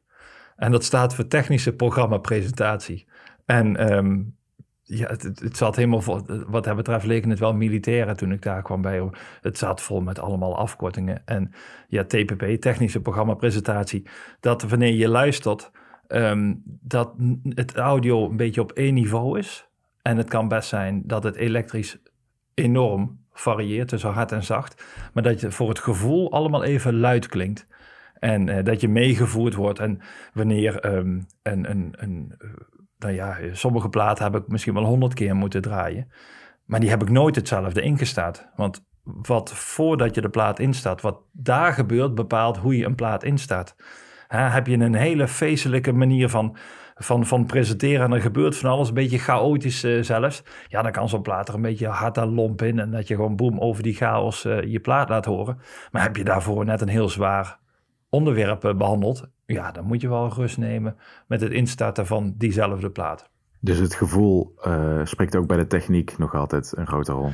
En 0.56 0.72
dat 0.72 0.84
staat 0.84 1.16
voor 1.16 1.28
Technische 1.28 1.76
Programma-presentatie. 1.76 3.08
En 3.46 3.94
um, 3.94 4.36
ja, 4.84 5.08
het, 5.08 5.58
zat 5.58 5.76
helemaal 5.76 6.02
vol, 6.02 6.22
wat 6.48 6.64
dat 6.64 6.76
betreft 6.76 7.06
leken 7.06 7.30
het 7.30 7.40
wel 7.40 7.54
militairen 7.54 8.18
toen 8.18 8.32
ik 8.32 8.42
daar 8.42 8.62
kwam 8.62 8.82
bij. 8.82 9.10
Het 9.42 9.58
zat 9.58 9.82
vol 9.82 10.02
met 10.02 10.20
allemaal 10.20 10.58
afkortingen. 10.58 11.22
En 11.26 11.52
ja, 11.88 12.04
TPP, 12.04 12.62
Technische 12.62 13.02
Programma-presentatie, 13.02 14.08
dat 14.40 14.62
wanneer 14.62 14.94
je 14.94 15.08
luistert, 15.08 15.72
um, 16.08 16.62
dat 16.66 17.14
het 17.44 17.76
audio 17.76 18.30
een 18.30 18.38
beetje 18.38 18.62
op 18.62 18.72
één 18.72 18.94
niveau 18.94 19.40
is. 19.40 19.70
En 20.02 20.18
het 20.18 20.30
kan 20.30 20.48
best 20.48 20.70
zijn 20.70 21.02
dat 21.06 21.24
het 21.24 21.36
elektrisch 21.36 21.98
enorm 22.54 23.20
varieert 23.40 23.88
tussen 23.88 24.12
hard 24.12 24.32
en 24.32 24.44
zacht. 24.44 24.84
Maar 25.14 25.24
dat 25.24 25.40
je 25.40 25.52
voor 25.52 25.70
het 25.70 25.80
gevoel 25.80 26.32
allemaal 26.32 26.64
even 26.64 27.00
luid 27.00 27.28
klinkt. 27.28 27.68
En 28.20 28.48
uh, 28.48 28.64
dat 28.64 28.82
je 28.82 28.88
meegevoerd 28.88 29.54
wordt. 29.54 29.80
En 29.80 30.02
wanneer 30.34 30.86
um, 30.96 31.26
een, 31.44 31.70
een, 31.70 31.94
een, 31.98 32.34
nou 32.98 33.14
ja, 33.14 33.38
sommige 33.52 33.90
platen 33.90 34.24
heb 34.24 34.36
ik 34.36 34.48
misschien 34.48 34.74
wel 34.74 34.86
honderd 34.86 35.14
keer 35.14 35.36
moeten 35.36 35.62
draaien. 35.62 36.12
Maar 36.66 36.80
die 36.80 36.90
heb 36.90 37.02
ik 37.02 37.10
nooit 37.10 37.36
hetzelfde 37.36 37.82
ingestaat. 37.82 38.50
Want 38.56 38.88
wat 39.04 39.54
voordat 39.54 40.16
je 40.16 40.22
de 40.22 40.30
plaat 40.30 40.60
instaat, 40.60 41.02
wat 41.02 41.22
daar 41.32 41.74
gebeurt, 41.74 42.16
bepaalt 42.16 42.58
hoe 42.58 42.78
je 42.78 42.86
een 42.86 42.96
plaat 42.96 43.24
instaat. 43.24 43.76
Heb 44.28 44.68
je 44.68 44.78
een 44.78 44.96
hele 44.96 45.28
feestelijke 45.28 45.92
manier 45.92 46.30
van 46.30 46.58
van, 47.00 47.26
van 47.26 47.46
presenteren 47.46 48.06
en 48.06 48.12
er 48.12 48.22
gebeurt 48.22 48.58
van 48.58 48.70
alles, 48.70 48.88
een 48.88 48.94
beetje 48.94 49.18
chaotisch 49.18 49.84
uh, 49.84 50.04
zelfs. 50.04 50.44
Ja, 50.68 50.82
dan 50.82 50.92
kan 50.92 51.10
zo'n 51.10 51.22
plaat 51.22 51.48
er 51.48 51.54
een 51.54 51.62
beetje 51.62 51.88
hard 51.88 52.18
aan 52.18 52.34
lomp 52.34 52.62
in 52.62 52.80
en 52.80 52.92
dat 52.92 53.08
je 53.08 53.16
gewoon 53.16 53.36
boem 53.36 53.60
over 53.60 53.84
die 53.84 53.94
chaos 53.94 54.46
uh, 54.46 54.62
je 54.62 54.80
plaat 54.80 55.10
laat 55.10 55.26
horen. 55.26 55.60
Maar 55.92 56.02
heb 56.02 56.16
je 56.16 56.24
daarvoor 56.24 56.66
net 56.66 56.82
een 56.82 56.88
heel 56.88 57.10
zwaar 57.10 57.60
onderwerp 58.10 58.66
uh, 58.66 58.76
behandeld, 58.76 59.30
ja, 59.46 59.72
dan 59.72 59.86
moet 59.86 60.02
je 60.02 60.10
wel 60.10 60.34
rust 60.34 60.58
nemen 60.58 60.96
met 61.28 61.42
het 61.42 61.52
instarten 61.52 62.06
van 62.06 62.34
diezelfde 62.38 62.90
plaat. 62.90 63.30
Dus 63.62 63.78
het 63.78 63.96
gevoel 63.96 64.56
spreekt 65.04 65.36
ook 65.36 65.48
bij 65.48 65.58
de 65.58 65.68
techniek 65.68 66.18
nog 66.18 66.36
altijd 66.36 66.74
een 66.78 66.88
grote 66.88 67.12
rol? 67.12 67.32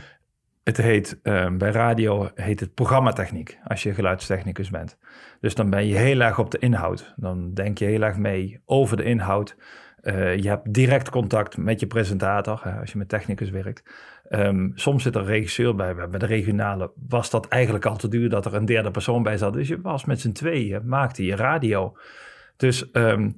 Het 0.65 0.77
heet, 0.77 1.19
bij 1.57 1.71
radio 1.71 2.29
heet 2.35 2.59
het 2.59 2.73
programmatechniek, 2.73 3.59
als 3.63 3.83
je 3.83 3.93
geluidstechnicus 3.93 4.69
bent. 4.69 4.97
Dus 5.39 5.55
dan 5.55 5.69
ben 5.69 5.87
je 5.87 5.95
heel 5.95 6.19
erg 6.19 6.39
op 6.39 6.51
de 6.51 6.59
inhoud. 6.59 7.13
Dan 7.15 7.53
denk 7.53 7.77
je 7.77 7.85
heel 7.85 8.01
erg 8.01 8.17
mee 8.17 8.61
over 8.65 8.97
de 8.97 9.03
inhoud. 9.03 9.55
Uh, 10.01 10.37
je 10.37 10.47
hebt 10.47 10.73
direct 10.73 11.09
contact 11.09 11.57
met 11.57 11.79
je 11.79 11.87
presentator, 11.87 12.61
als 12.79 12.91
je 12.91 12.97
met 12.97 13.09
technicus 13.09 13.49
werkt. 13.49 13.83
Um, 14.29 14.71
soms 14.75 15.03
zit 15.03 15.15
er 15.15 15.23
regisseur 15.23 15.75
bij. 15.75 15.95
Bij 15.95 16.19
de 16.19 16.25
regionale 16.25 16.91
was 17.07 17.29
dat 17.29 17.47
eigenlijk 17.47 17.85
al 17.85 17.97
te 17.97 18.07
duur 18.07 18.29
dat 18.29 18.45
er 18.45 18.53
een 18.53 18.65
derde 18.65 18.91
persoon 18.91 19.23
bij 19.23 19.37
zat. 19.37 19.53
Dus 19.53 19.67
je 19.67 19.81
was 19.81 20.05
met 20.05 20.19
z'n 20.21 20.31
tweeën, 20.31 20.87
maakte 20.87 21.25
je 21.25 21.35
radio. 21.35 21.97
Dus 22.57 22.91
ehm, 22.91 23.31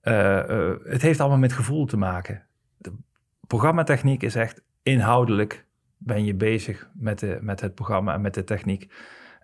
eh, 0.00 0.38
eh, 0.38 0.76
het 0.84 1.02
heeft 1.02 1.20
allemaal 1.20 1.38
met 1.38 1.52
gevoel 1.52 1.86
te 1.86 1.96
maken. 1.96 2.46
De 2.78 2.92
programmatechniek 3.46 4.22
is 4.22 4.34
echt 4.34 4.62
inhoudelijk 4.82 5.65
ben 6.06 6.24
je 6.24 6.34
bezig 6.34 6.90
met, 6.94 7.18
de, 7.18 7.38
met 7.40 7.60
het 7.60 7.74
programma 7.74 8.14
en 8.14 8.20
met 8.20 8.34
de 8.34 8.44
techniek. 8.44 8.92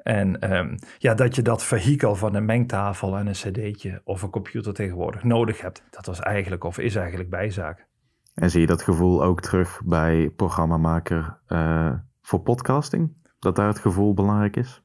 En 0.02 0.40
ehm, 0.40 0.76
ja, 0.98 1.14
dat 1.14 1.34
je 1.34 1.42
dat 1.42 1.64
vehikel 1.64 2.14
van 2.14 2.34
een 2.34 2.44
mengtafel 2.44 3.16
en 3.16 3.26
een 3.26 3.32
cd'tje 3.32 4.00
of 4.04 4.22
een 4.22 4.30
computer 4.30 4.74
tegenwoordig 4.74 5.24
nodig 5.24 5.60
hebt, 5.60 5.82
dat 5.90 6.06
was 6.06 6.20
eigenlijk 6.20 6.64
of 6.64 6.78
is 6.78 6.94
eigenlijk 6.94 7.30
bijzaak. 7.30 7.86
En 8.34 8.50
zie 8.50 8.60
je 8.60 8.66
dat 8.66 8.82
gevoel 8.82 9.24
ook 9.24 9.40
terug 9.40 9.80
bij 9.84 10.30
programmamaker 10.36 11.38
uh, 11.48 11.92
voor 12.20 12.40
podcasting? 12.40 13.12
Dat 13.38 13.56
daar 13.56 13.68
het 13.68 13.78
gevoel 13.78 14.14
belangrijk 14.14 14.56
is? 14.56 14.82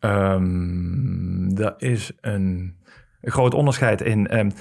Um, 0.00 1.54
dat 1.54 1.82
is 1.82 2.12
een, 2.20 2.78
groot 3.20 3.54
onderscheid 3.54 4.00
in 4.00 4.38
um, 4.38 4.52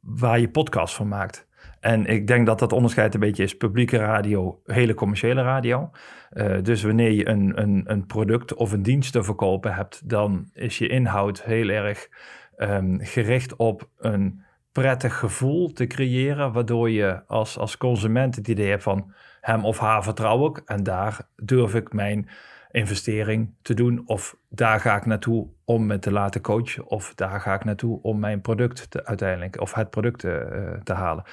waar 0.00 0.40
je 0.40 0.50
podcast 0.50 0.94
van 0.94 1.08
maakt. 1.08 1.46
En 1.80 2.06
ik 2.06 2.26
denk 2.26 2.46
dat 2.46 2.58
dat 2.58 2.72
onderscheid 2.72 3.14
een 3.14 3.20
beetje 3.20 3.42
is 3.42 3.56
publieke 3.56 3.96
radio, 3.96 4.60
hele 4.64 4.94
commerciële 4.94 5.42
radio. 5.42 5.90
Uh, 6.32 6.56
dus 6.62 6.82
wanneer 6.82 7.10
je 7.10 7.28
een, 7.28 7.52
een, 7.62 7.82
een 7.86 8.06
product 8.06 8.54
of 8.54 8.72
een 8.72 8.82
dienst 8.82 9.12
te 9.12 9.22
verkopen 9.22 9.74
hebt, 9.74 10.08
dan 10.08 10.50
is 10.52 10.78
je 10.78 10.88
inhoud 10.88 11.42
heel 11.42 11.68
erg 11.68 12.08
um, 12.56 12.98
gericht 13.00 13.56
op 13.56 13.88
een 13.98 14.42
prettig 14.72 15.18
gevoel 15.18 15.72
te 15.72 15.86
creëren, 15.86 16.52
waardoor 16.52 16.90
je 16.90 17.26
als, 17.26 17.58
als 17.58 17.76
consument 17.76 18.36
het 18.36 18.48
idee 18.48 18.68
hebt 18.68 18.82
van 18.82 19.12
hem 19.40 19.64
of 19.64 19.78
haar 19.78 20.02
vertrouw 20.02 20.46
ik 20.46 20.62
en 20.64 20.82
daar 20.82 21.28
durf 21.36 21.74
ik 21.74 21.92
mijn 21.92 22.28
investering 22.72 23.54
te 23.62 23.74
doen 23.74 24.02
of 24.06 24.36
daar 24.48 24.80
ga 24.80 24.96
ik 24.96 25.06
naartoe 25.06 25.48
om 25.64 25.86
me 25.86 25.98
te 25.98 26.12
laten 26.12 26.40
coachen 26.40 26.86
of 26.86 27.14
daar 27.14 27.40
ga 27.40 27.54
ik 27.54 27.64
naartoe 27.64 28.02
om 28.02 28.18
mijn 28.18 28.40
product 28.40 28.90
te, 28.90 29.06
uiteindelijk 29.06 29.60
of 29.60 29.74
het 29.74 29.90
product 29.90 30.18
te, 30.18 30.48
uh, 30.52 30.80
te 30.82 30.92
halen. 30.92 31.24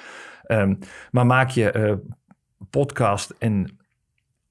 Um, 0.46 0.78
maar 1.10 1.26
maak 1.26 1.48
je 1.48 1.74
uh, 1.76 1.94
podcast 2.70 3.34
in 3.38 3.78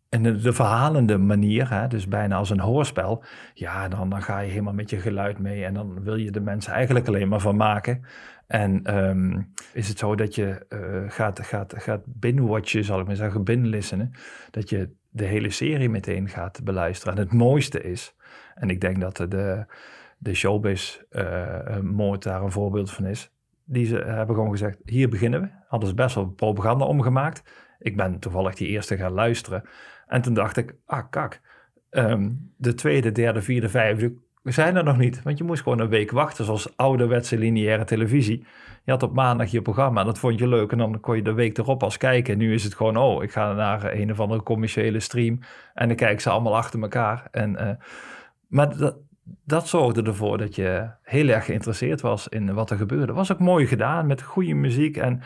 en 0.09 0.23
de, 0.23 0.35
de, 0.35 0.53
verhalende 0.53 1.17
manier, 1.17 1.69
hè, 1.69 1.87
dus 1.87 2.07
bijna 2.07 2.35
als 2.35 2.49
een 2.49 2.59
hoorspel, 2.59 3.23
ja, 3.53 3.87
dan, 3.87 4.09
dan 4.09 4.21
ga 4.21 4.39
je 4.39 4.49
helemaal 4.49 4.73
met 4.73 4.89
je 4.89 4.99
geluid 4.99 5.39
mee 5.39 5.65
en 5.65 5.73
dan 5.73 6.03
wil 6.03 6.15
je 6.15 6.31
de 6.31 6.39
mensen 6.39 6.73
eigenlijk 6.73 7.07
alleen 7.07 7.27
maar 7.27 7.39
van 7.39 7.55
maken. 7.55 8.05
En 8.47 8.97
um, 8.97 9.53
is 9.73 9.87
het 9.87 9.99
zo 9.99 10.15
dat 10.15 10.35
je 10.35 10.65
uh, 10.69 11.11
gaat, 11.11 11.39
gaat, 11.39 11.73
gaat 11.77 12.01
binwatchen, 12.05 12.83
zal 12.83 12.99
ik 12.99 13.07
maar 13.07 13.15
zeggen, 13.15 13.43
binlistenen, 13.43 14.11
dat 14.51 14.69
je 14.69 14.89
de 15.09 15.25
hele 15.25 15.49
serie 15.49 15.89
meteen 15.89 16.29
gaat 16.29 16.63
beluisteren. 16.63 17.15
En 17.15 17.19
het 17.19 17.33
mooiste 17.33 17.81
is, 17.81 18.15
en 18.55 18.69
ik 18.69 18.81
denk 18.81 18.99
dat 18.99 19.17
de, 19.17 19.65
de 20.17 20.33
showbiz-moord 20.33 22.25
uh, 22.25 22.31
daar 22.31 22.41
een 22.43 22.51
voorbeeld 22.51 22.91
van 22.91 23.05
is, 23.05 23.31
die 23.63 23.85
ze 23.85 23.95
hebben 23.95 24.35
gewoon 24.35 24.51
gezegd, 24.51 24.77
hier 24.83 25.09
beginnen 25.09 25.41
we. 25.41 25.49
Hadden 25.67 25.89
ze 25.89 25.95
best 25.95 26.15
wel 26.15 26.27
propaganda 26.27 26.85
omgemaakt. 26.85 27.43
Ik 27.79 27.95
ben 27.95 28.19
toevallig 28.19 28.55
die 28.55 28.67
eerste 28.67 28.97
gaan 28.97 29.11
luisteren. 29.11 29.63
En 30.07 30.21
toen 30.21 30.33
dacht 30.33 30.57
ik, 30.57 30.75
ah 30.85 31.09
kak, 31.09 31.41
um, 31.89 32.53
de 32.57 32.73
tweede, 32.73 33.11
derde, 33.11 33.41
vierde, 33.41 33.69
vijfde 33.69 34.13
zijn 34.53 34.75
er 34.75 34.83
nog 34.83 34.97
niet. 34.97 35.23
Want 35.23 35.37
je 35.37 35.43
moest 35.43 35.63
gewoon 35.63 35.79
een 35.79 35.89
week 35.89 36.11
wachten, 36.11 36.45
zoals 36.45 36.77
ouderwetse 36.77 37.37
lineaire 37.37 37.83
televisie. 37.83 38.45
Je 38.83 38.91
had 38.91 39.03
op 39.03 39.13
maandag 39.13 39.51
je 39.51 39.61
programma 39.61 40.03
dat 40.03 40.19
vond 40.19 40.39
je 40.39 40.47
leuk. 40.47 40.71
En 40.71 40.77
dan 40.77 40.99
kon 40.99 41.15
je 41.15 41.21
de 41.21 41.33
week 41.33 41.57
erop 41.57 41.83
als 41.83 41.97
kijken. 41.97 42.33
En 42.33 42.39
nu 42.39 42.53
is 42.53 42.63
het 42.63 42.75
gewoon, 42.75 42.97
oh, 42.97 43.23
ik 43.23 43.31
ga 43.31 43.53
naar 43.53 43.93
een 43.93 44.11
of 44.11 44.19
andere 44.19 44.43
commerciële 44.43 44.99
stream. 44.99 45.39
En 45.73 45.87
dan 45.87 45.97
kijk 45.97 46.21
ze 46.21 46.29
allemaal 46.29 46.55
achter 46.55 46.81
elkaar. 46.81 47.27
En, 47.31 47.51
uh, 47.51 47.69
maar 48.47 48.77
dat, 48.77 48.97
dat 49.45 49.67
zorgde 49.67 50.03
ervoor 50.03 50.37
dat 50.37 50.55
je 50.55 50.89
heel 51.03 51.27
erg 51.27 51.45
geïnteresseerd 51.45 52.01
was 52.01 52.27
in 52.27 52.53
wat 52.53 52.69
er 52.69 52.77
gebeurde. 52.77 53.13
Was 53.13 53.31
ook 53.31 53.39
mooi 53.39 53.67
gedaan 53.67 54.07
met 54.07 54.21
goede 54.21 54.53
muziek 54.53 54.97
en 54.97 55.21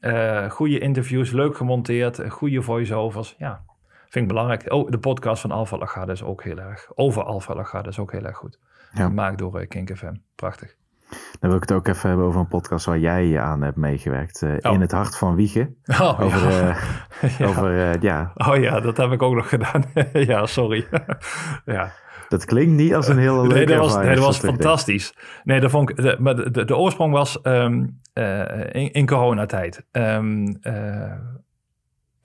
uh, 0.00 0.50
goede 0.50 0.78
interviews, 0.78 1.30
leuk 1.30 1.56
gemonteerd, 1.56 2.30
goede 2.30 2.62
voice-overs. 2.62 3.34
Ja, 3.38 3.64
vind 4.08 4.24
ik 4.24 4.28
belangrijk. 4.28 4.72
Oh, 4.72 4.90
de 4.90 4.98
podcast 4.98 5.40
van 5.40 5.50
Alpha 5.50 5.78
Lagarde 5.78 6.12
is 6.12 6.22
ook 6.22 6.42
heel 6.42 6.58
erg. 6.58 6.90
Over 6.94 7.22
Alpha 7.22 7.54
Lagarde 7.54 7.88
is 7.88 7.98
ook 7.98 8.12
heel 8.12 8.24
erg 8.24 8.36
goed. 8.36 8.58
Ja. 8.92 9.04
Gemaakt 9.04 9.38
door 9.38 9.60
uh, 9.60 9.68
Kink 9.68 9.96
FM. 9.96 10.14
Prachtig. 10.34 10.76
Dan 11.10 11.50
wil 11.50 11.54
ik 11.54 11.60
het 11.60 11.72
ook 11.72 11.88
even 11.88 12.08
hebben 12.08 12.26
over 12.26 12.40
een 12.40 12.48
podcast 12.48 12.86
waar 12.86 12.98
jij 12.98 13.40
aan 13.40 13.62
hebt 13.62 13.76
meegewerkt. 13.76 14.42
Uh, 14.42 14.56
oh. 14.60 14.72
In 14.72 14.80
het 14.80 14.92
hart 14.92 15.16
van 15.16 15.34
Wiegen. 15.34 15.76
Oh, 15.86 16.20
over, 16.20 16.50
ja. 16.50 16.76
Uh, 17.22 17.38
ja. 17.38 17.46
over 17.46 18.02
ja. 18.02 18.32
Oh 18.34 18.56
ja, 18.56 18.80
dat 18.80 18.96
heb 18.96 19.12
ik 19.12 19.22
ook 19.22 19.34
nog 19.34 19.48
gedaan. 19.48 19.84
ja, 20.12 20.46
sorry. 20.46 20.86
ja. 21.64 21.92
Dat 22.28 22.44
klinkt 22.44 22.72
niet 22.72 22.94
als 22.94 23.08
een 23.08 23.18
hele 23.18 23.40
leuke 23.40 23.54
Nee, 23.54 23.66
dat 23.66 23.78
was, 23.78 23.96
nee, 23.96 24.14
dat 24.14 24.24
was 24.24 24.38
fantastisch. 24.38 25.14
Nee, 25.44 25.60
dat 25.60 25.70
vond 25.70 25.90
ik, 25.90 25.96
de, 25.96 26.16
maar 26.18 26.36
de, 26.36 26.50
de, 26.50 26.64
de 26.64 26.76
oorsprong 26.76 27.12
was 27.12 27.38
um, 27.42 28.00
uh, 28.14 28.58
in, 28.58 28.92
in 28.92 29.06
coronatijd. 29.06 29.86
Um, 29.92 30.58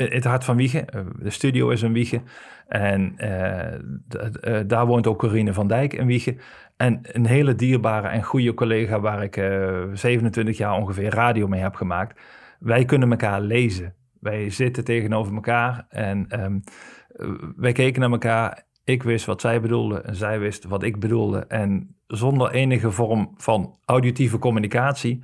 het 0.09 0.23
hart 0.23 0.43
van 0.43 0.55
Wiegen. 0.55 0.85
De 1.19 1.29
studio 1.29 1.69
is 1.69 1.81
in 1.81 1.93
Wiegen. 1.93 2.23
En 2.67 3.15
uh, 3.17 4.59
daar 4.67 4.85
woont 4.85 5.07
ook 5.07 5.19
Corine 5.19 5.53
van 5.53 5.67
Dijk 5.67 5.93
in 5.93 6.05
Wiegen. 6.05 6.37
En 6.77 6.99
een 7.01 7.25
hele 7.25 7.55
dierbare 7.55 8.07
en 8.07 8.23
goede 8.23 8.53
collega 8.53 8.99
waar 8.99 9.23
ik 9.23 9.43
27 9.93 10.57
jaar 10.57 10.73
ongeveer 10.73 11.09
radio 11.09 11.47
mee 11.47 11.61
heb 11.61 11.75
gemaakt. 11.75 12.19
Wij 12.59 12.85
kunnen 12.85 13.11
elkaar 13.11 13.41
lezen. 13.41 13.93
Wij 14.19 14.49
zitten 14.49 14.83
tegenover 14.83 15.33
elkaar 15.33 15.85
en 15.89 16.43
um, 16.43 16.63
wij 17.55 17.71
keken 17.71 18.01
naar 18.01 18.11
elkaar 18.11 18.63
ik 18.83 19.03
wist 19.03 19.25
wat 19.25 19.41
zij 19.41 19.61
bedoelde 19.61 20.01
en 20.01 20.15
zij 20.15 20.39
wist 20.39 20.63
wat 20.63 20.83
ik 20.83 20.99
bedoelde. 20.99 21.45
En 21.47 21.95
zonder 22.07 22.51
enige 22.51 22.91
vorm 22.91 23.33
van 23.37 23.77
auditieve 23.85 24.39
communicatie 24.39 25.23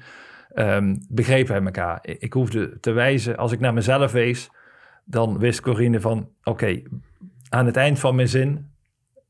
um, 0.55 0.97
begrepen 1.09 1.53
wij 1.53 1.63
elkaar. 1.63 1.99
Ik 2.01 2.33
hoefde 2.33 2.79
te 2.79 2.91
wijzen, 2.91 3.37
als 3.37 3.51
ik 3.51 3.59
naar 3.59 3.73
mezelf 3.73 4.11
wees, 4.11 4.49
dan 5.09 5.37
wist 5.37 5.61
Corine 5.61 5.99
van, 5.99 6.29
oké, 6.43 6.81
aan 7.49 7.65
het 7.65 7.77
eind 7.77 7.99
van 7.99 8.15
mijn 8.15 8.27
zin, 8.27 8.71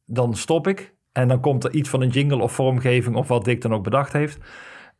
dan 0.05 0.35
stop 0.35 0.67
ik. 0.67 0.97
En 1.11 1.27
dan 1.27 1.39
komt 1.39 1.63
er 1.63 1.73
iets 1.73 1.89
van 1.89 2.01
een 2.01 2.09
jingle 2.09 2.41
of 2.41 2.51
vormgeving 2.51 3.15
of 3.15 3.27
wat 3.27 3.45
Dick 3.45 3.61
dan 3.61 3.73
ook 3.73 3.83
bedacht 3.83 4.13
heeft. 4.13 4.37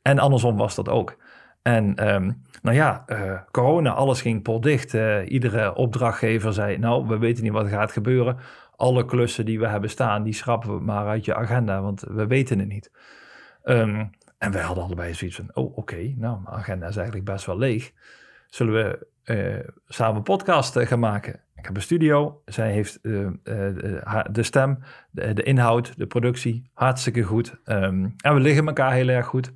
En 0.01 0.19
andersom 0.19 0.57
was 0.57 0.75
dat 0.75 0.89
ook. 0.89 1.17
En 1.62 2.13
um, 2.13 2.41
nou 2.62 2.75
ja, 2.75 3.03
uh, 3.07 3.39
corona, 3.51 3.91
alles 3.91 4.21
ging 4.21 4.41
potdicht. 4.41 4.93
Uh, 4.93 5.31
iedere 5.31 5.75
opdrachtgever 5.75 6.53
zei, 6.53 6.77
nou, 6.77 7.07
we 7.07 7.17
weten 7.17 7.43
niet 7.43 7.51
wat 7.51 7.67
gaat 7.67 7.91
gebeuren 7.91 8.38
alle 8.79 9.05
klussen 9.05 9.45
die 9.45 9.59
we 9.59 9.67
hebben 9.67 9.89
staan, 9.89 10.24
die 10.24 10.33
schrappen 10.33 10.77
we 10.77 10.83
maar 10.83 11.07
uit 11.07 11.25
je 11.25 11.36
agenda, 11.36 11.81
want 11.81 12.01
we 12.07 12.27
weten 12.27 12.59
het 12.59 12.67
niet. 12.67 12.91
Um, 13.63 14.09
en 14.38 14.51
wij 14.51 14.62
hadden 14.62 14.83
allebei 14.83 15.13
zoiets 15.13 15.36
van, 15.36 15.50
oh 15.53 15.77
oké, 15.77 16.13
nou, 16.15 16.41
mijn 16.43 16.55
agenda 16.55 16.88
is 16.88 16.95
eigenlijk 16.95 17.25
best 17.25 17.45
wel 17.45 17.57
leeg. 17.57 17.91
Zullen 18.49 18.73
we 18.73 19.07
uh, 19.33 19.69
samen 19.87 20.15
een 20.15 20.23
podcast 20.23 20.77
uh, 20.77 20.85
gaan 20.85 20.99
maken? 20.99 21.33
Ik 21.55 21.65
heb 21.65 21.75
een 21.75 21.81
studio, 21.81 22.41
zij 22.45 22.71
heeft 22.71 22.99
uh, 23.01 23.29
de 24.31 24.43
stem, 24.43 24.79
de, 25.11 25.43
inhoud, 25.43 25.97
de 25.97 26.07
productie, 26.07 26.69
hartstikke 26.73 27.23
goed. 27.23 27.55
Um, 27.65 28.13
en 28.17 28.33
we 28.33 28.39
liggen 28.39 28.67
elkaar 28.67 28.91
heel 28.91 29.07
erg 29.07 29.25
goed. 29.25 29.51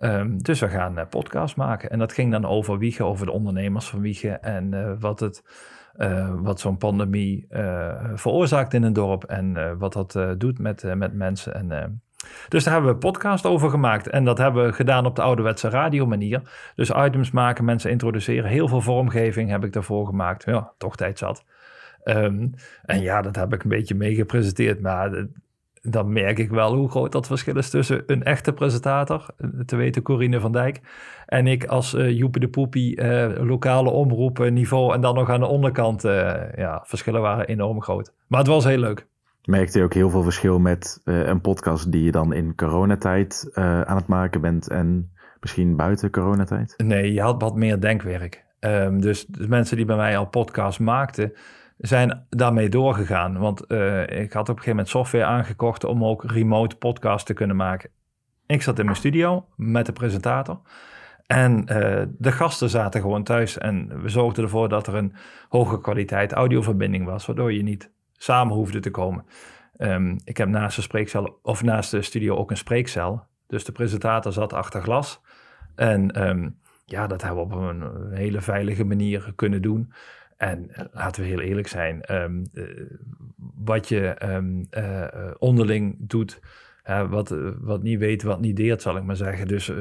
Um, 0.00 0.42
dus 0.42 0.60
we 0.60 0.68
gaan 0.68 1.08
podcast 1.08 1.56
maken. 1.56 1.90
En 1.90 1.98
dat 1.98 2.12
ging 2.12 2.32
dan 2.32 2.44
over 2.44 2.78
Wiegen, 2.78 3.04
over 3.04 3.26
de 3.26 3.32
ondernemers 3.32 3.88
van 3.88 4.00
Wiegen 4.00 4.42
en 4.42 4.98
wat 5.00 5.20
het 5.20 5.42
wat 6.36 6.60
zo'n 6.60 6.76
pandemie 6.76 7.46
veroorzaakt 8.14 8.74
in 8.74 8.82
een 8.82 8.92
dorp 8.92 9.24
en 9.24 9.78
wat 9.78 9.92
dat 9.92 10.40
doet 10.40 10.58
met, 10.58 10.94
met 10.94 11.14
mensen. 11.14 11.54
En, 11.54 12.02
dus 12.48 12.64
daar 12.64 12.72
hebben 12.72 12.90
we 12.90 12.96
een 12.96 13.12
podcast 13.12 13.46
over 13.46 13.70
gemaakt. 13.70 14.08
En 14.08 14.24
dat 14.24 14.38
hebben 14.38 14.64
we 14.64 14.72
gedaan 14.72 15.06
op 15.06 15.16
de 15.16 15.22
ouderwetse 15.22 15.68
radiomanier. 15.68 16.42
Dus 16.74 16.90
items 16.90 17.30
maken, 17.30 17.64
mensen 17.64 17.90
introduceren. 17.90 18.50
Heel 18.50 18.68
veel 18.68 18.80
vormgeving 18.80 19.50
heb 19.50 19.64
ik 19.64 19.72
daarvoor 19.72 20.06
gemaakt. 20.06 20.44
Ja, 20.44 20.72
toch 20.78 20.96
tijd 20.96 21.18
zat. 21.18 21.44
Um, 22.04 22.54
en 22.84 23.00
ja, 23.00 23.22
dat 23.22 23.36
heb 23.36 23.54
ik 23.54 23.62
een 23.62 23.68
beetje 23.68 23.94
meegepresenteerd. 23.94 24.80
Maar 24.80 25.26
dan 25.82 26.12
merk 26.12 26.38
ik 26.38 26.50
wel 26.50 26.74
hoe 26.74 26.90
groot 26.90 27.12
dat 27.12 27.26
verschil 27.26 27.56
is 27.56 27.70
tussen 27.70 28.02
een 28.06 28.22
echte 28.22 28.52
presentator, 28.52 29.26
te 29.66 29.76
weten 29.76 30.02
Corine 30.02 30.40
van 30.40 30.52
Dijk, 30.52 30.80
en 31.26 31.46
ik 31.46 31.64
als 31.66 31.94
uh, 31.94 32.10
Joepie 32.10 32.40
de 32.40 32.48
Poepie, 32.48 33.00
uh, 33.00 33.28
lokale 33.36 33.90
omroep 33.90 34.38
niveau 34.38 34.94
en 34.94 35.00
dan 35.00 35.14
nog 35.14 35.30
aan 35.30 35.40
de 35.40 35.46
onderkant. 35.46 36.02
Ja, 36.56 36.82
verschillen 36.84 37.20
waren 37.20 37.46
enorm 37.46 37.82
groot. 37.82 38.12
Maar 38.26 38.38
het 38.38 38.48
was 38.48 38.64
heel 38.64 38.78
leuk. 38.78 39.06
Merkte 39.48 39.78
je 39.78 39.84
ook 39.84 39.94
heel 39.94 40.10
veel 40.10 40.22
verschil 40.22 40.58
met 40.58 41.00
een 41.04 41.40
podcast 41.40 41.92
die 41.92 42.02
je 42.02 42.10
dan 42.10 42.32
in 42.32 42.54
coronatijd 42.54 43.50
aan 43.54 43.96
het 43.96 44.06
maken 44.06 44.40
bent 44.40 44.68
en 44.68 45.12
misschien 45.40 45.76
buiten 45.76 46.10
coronatijd? 46.10 46.74
Nee, 46.76 47.12
je 47.12 47.20
had 47.20 47.42
wat 47.42 47.56
meer 47.56 47.80
denkwerk. 47.80 48.44
Um, 48.60 49.00
dus 49.00 49.26
de 49.26 49.48
mensen 49.48 49.76
die 49.76 49.84
bij 49.84 49.96
mij 49.96 50.18
al 50.18 50.26
podcast 50.26 50.80
maakten, 50.80 51.32
zijn 51.78 52.26
daarmee 52.28 52.68
doorgegaan. 52.68 53.38
Want 53.38 53.64
uh, 53.68 54.02
ik 54.02 54.32
had 54.32 54.42
op 54.42 54.56
een 54.56 54.62
gegeven 54.62 54.70
moment 54.70 54.88
software 54.88 55.24
aangekocht 55.24 55.84
om 55.84 56.04
ook 56.04 56.24
remote 56.24 56.76
podcast 56.76 57.26
te 57.26 57.34
kunnen 57.34 57.56
maken. 57.56 57.90
Ik 58.46 58.62
zat 58.62 58.78
in 58.78 58.84
mijn 58.84 58.96
studio 58.96 59.46
met 59.56 59.86
de 59.86 59.92
presentator. 59.92 60.60
En 61.26 61.64
de 62.18 62.32
gasten 62.32 62.70
zaten 62.70 63.00
gewoon 63.00 63.24
thuis. 63.24 63.58
En 63.58 64.02
we 64.02 64.08
zorgden 64.08 64.44
ervoor 64.44 64.68
dat 64.68 64.86
er 64.86 64.94
een 64.94 65.14
hoge 65.48 65.80
kwaliteit 65.80 66.32
audioverbinding 66.32 67.04
was, 67.04 67.26
waardoor 67.26 67.52
je 67.52 67.62
niet 67.62 67.90
samen 68.18 68.54
hoefde 68.54 68.80
te 68.80 68.90
komen. 68.90 69.24
Um, 69.78 70.16
ik 70.24 70.36
heb 70.36 70.48
naast 70.48 70.76
de 70.76 70.82
spreekcel, 70.82 71.38
of 71.42 71.62
naast 71.62 71.90
de 71.90 72.02
studio 72.02 72.36
ook 72.36 72.50
een 72.50 72.56
spreekcel. 72.56 73.26
Dus 73.46 73.64
de 73.64 73.72
presentator 73.72 74.32
zat 74.32 74.52
achter 74.52 74.82
glas. 74.82 75.20
En 75.74 76.10
ehm, 76.10 76.48
ja, 76.84 77.06
dat 77.06 77.22
hebben 77.22 77.48
we 77.48 77.54
op 77.54 77.60
een 77.60 78.12
hele 78.12 78.40
veilige 78.40 78.84
manier 78.84 79.32
kunnen 79.34 79.62
doen. 79.62 79.92
En 80.36 80.70
eh, 80.70 80.84
laten 80.92 81.22
we 81.22 81.28
heel 81.28 81.40
eerlijk 81.40 81.68
zijn, 81.68 82.02
ehm, 82.02 82.44
eh, 82.52 82.64
wat 83.54 83.88
je 83.88 84.16
um, 84.34 84.68
onderling 85.38 85.96
doet, 85.98 86.40
wat, 87.08 87.36
wat 87.60 87.82
niet 87.82 87.98
weet, 87.98 88.22
wat 88.22 88.40
niet 88.40 88.56
deert, 88.56 88.82
zal 88.82 88.96
ik 88.96 89.04
maar 89.04 89.16
zeggen. 89.16 89.48
Dus 89.48 89.72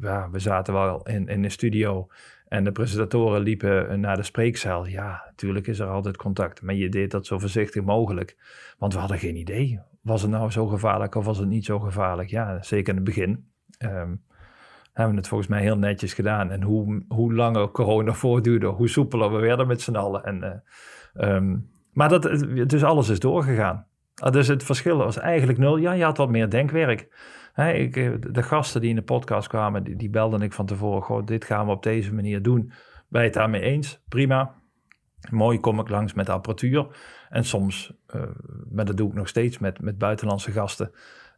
ja, 0.00 0.30
we 0.30 0.38
zaten 0.38 0.74
wel 0.74 1.02
in, 1.02 1.28
in 1.28 1.42
de 1.42 1.48
studio 1.48 2.06
en 2.48 2.64
de 2.64 2.72
presentatoren 2.72 3.40
liepen 3.40 4.00
naar 4.00 4.16
de 4.16 4.22
spreekzaal. 4.22 4.86
Ja, 4.86 5.22
natuurlijk 5.26 5.66
is 5.66 5.78
er 5.78 5.86
altijd 5.86 6.16
contact, 6.16 6.62
maar 6.62 6.74
je 6.74 6.88
deed 6.88 7.10
dat 7.10 7.26
zo 7.26 7.38
voorzichtig 7.38 7.82
mogelijk. 7.82 8.36
Want 8.78 8.92
we 8.92 8.98
hadden 8.98 9.18
geen 9.18 9.36
idee. 9.36 9.80
Was 10.00 10.22
het 10.22 10.30
nou 10.30 10.50
zo 10.50 10.66
gevaarlijk 10.66 11.14
of 11.14 11.24
was 11.24 11.38
het 11.38 11.48
niet 11.48 11.64
zo 11.64 11.78
gevaarlijk? 11.78 12.28
Ja, 12.28 12.62
zeker 12.62 12.88
in 12.88 12.96
het 12.96 13.04
begin. 13.04 13.46
Um, 13.78 14.22
hebben 14.92 15.14
we 15.14 15.20
het 15.20 15.28
volgens 15.28 15.48
mij 15.50 15.62
heel 15.62 15.78
netjes 15.78 16.14
gedaan. 16.14 16.50
En 16.50 16.62
hoe, 16.62 17.04
hoe 17.08 17.34
langer 17.34 17.70
corona 17.70 18.12
voortduurde, 18.12 18.66
hoe 18.66 18.88
soepeler 18.88 19.32
we 19.32 19.38
werden 19.38 19.66
met 19.66 19.80
z'n 19.80 19.96
allen. 19.96 20.24
En, 20.24 20.62
uh, 21.14 21.42
maar 21.92 22.08
dat, 22.08 22.22
dus 22.66 22.84
alles 22.84 23.08
is 23.08 23.20
doorgegaan. 23.20 23.86
Ah, 24.22 24.32
dus 24.32 24.48
het 24.48 24.64
verschil 24.64 24.96
was 24.96 25.18
eigenlijk 25.18 25.58
nul. 25.58 25.76
Ja, 25.76 25.92
je 25.92 26.04
had 26.04 26.16
wat 26.16 26.28
meer 26.28 26.50
denkwerk. 26.50 27.00
ik, 27.56 27.96
eh, 27.96 28.10
de 28.30 28.42
gasten 28.42 28.80
die 28.80 28.90
in 28.90 28.96
de 28.96 29.02
podcast 29.02 29.48
kwamen, 29.48 29.96
die, 29.96 30.10
belden 30.10 30.42
ik 30.42 30.52
van 30.52 30.66
tevoren. 30.66 31.02
Goh, 31.02 31.26
dit 31.26 31.44
gaan 31.44 31.66
we 31.66 31.72
op 31.72 31.82
deze 31.82 32.14
manier 32.14 32.42
doen. 32.42 32.72
Ben 33.08 33.20
je 33.20 33.26
het 33.26 33.36
daarmee 33.36 33.60
eens? 33.60 34.02
Prima. 34.08 34.54
Mooi 35.30 35.60
kom 35.60 35.80
ik 35.80 35.88
langs 35.88 36.12
met 36.12 36.28
apparatuur. 36.28 36.86
En 37.28 37.44
soms, 37.44 37.92
uh, 38.14 38.22
maar 38.70 38.84
dat 38.84 38.96
doe 38.96 39.08
ik 39.08 39.14
nog 39.14 39.28
steeds 39.28 39.58
met, 39.58 39.80
met 39.80 39.98
buitenlandse 39.98 40.50
gasten 40.50 40.92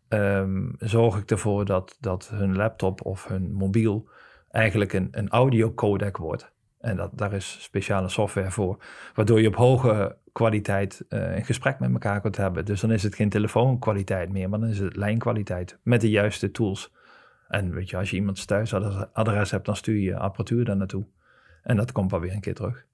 um, 0.09 0.75
zorg 0.79 1.19
ik 1.19 1.31
ervoor 1.31 1.65
dat, 1.65 1.97
dat 2.01 2.29
hun 2.29 2.57
laptop 2.57 3.05
of 3.05 3.29
hun 3.29 3.53
mobiel 3.53 4.09
eigenlijk 4.51 4.93
een, 4.93 5.09
een 5.11 5.29
audio 5.29 5.75
codec 5.75 6.17
wordt. 6.17 6.53
En 6.81 6.97
dat, 6.97 7.11
daar 7.13 7.33
is 7.33 7.59
speciale 7.61 8.09
software 8.09 8.51
voor, 8.51 8.85
waardoor 9.15 9.41
je 9.41 9.49
op 9.49 9.57
hoge 9.57 10.17
kwaliteit 10.35 11.05
uh, 11.09 11.37
een 11.37 11.45
gesprek 11.45 11.79
met 11.79 11.93
elkaar 11.93 12.21
kunt 12.21 12.37
hebben. 12.37 12.65
Dus 12.65 12.81
dan 12.81 12.93
is 12.93 13.03
het 13.03 13.15
geen 13.15 13.29
telefoonkwaliteit 13.29 14.33
meer, 14.33 14.49
maar 14.49 14.61
dan 14.61 14.69
is 14.69 14.79
het 14.79 14.97
lijnkwaliteit 14.97 15.79
met 15.83 16.01
de 16.01 16.11
juiste 16.11 16.51
tools. 16.51 16.93
En 17.49 17.71
weet 17.71 17.91
je, 17.91 17.97
als 17.97 18.11
je 18.11 18.17
iemands 18.17 18.45
thuisadres 18.45 19.51
hebt, 19.51 19.67
dan 19.67 19.77
stuur 19.77 19.99
je 19.99 20.17
apparatuur 20.17 20.65
daar 20.65 20.77
naartoe. 20.77 21.05
En 21.63 21.77
dat 21.77 21.93
komt 21.93 22.11
wel 22.11 22.21
weer 22.21 22.33
een 22.33 22.41
keer 22.41 22.55
terug. 22.55 22.85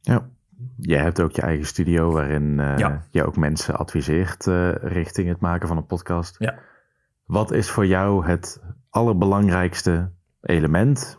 Ja, 0.00 0.28
jij 0.76 1.02
hebt 1.02 1.20
ook 1.20 1.32
je 1.32 1.42
eigen 1.42 1.66
studio 1.66 2.12
waarin 2.12 2.58
uh, 2.58 2.98
je 3.10 3.24
ook 3.24 3.36
mensen 3.36 3.76
adviseert 3.76 4.46
uh, 4.46 4.74
richting 4.74 5.28
het 5.28 5.40
maken 5.40 5.68
van 5.68 5.76
een 5.76 5.86
podcast. 5.86 6.36
Ja. 6.38 6.58
Wat 7.24 7.50
is 7.50 7.70
voor 7.70 7.86
jou 7.86 8.26
het 8.26 8.62
allerbelangrijkste 8.90 10.10
element 10.40 11.18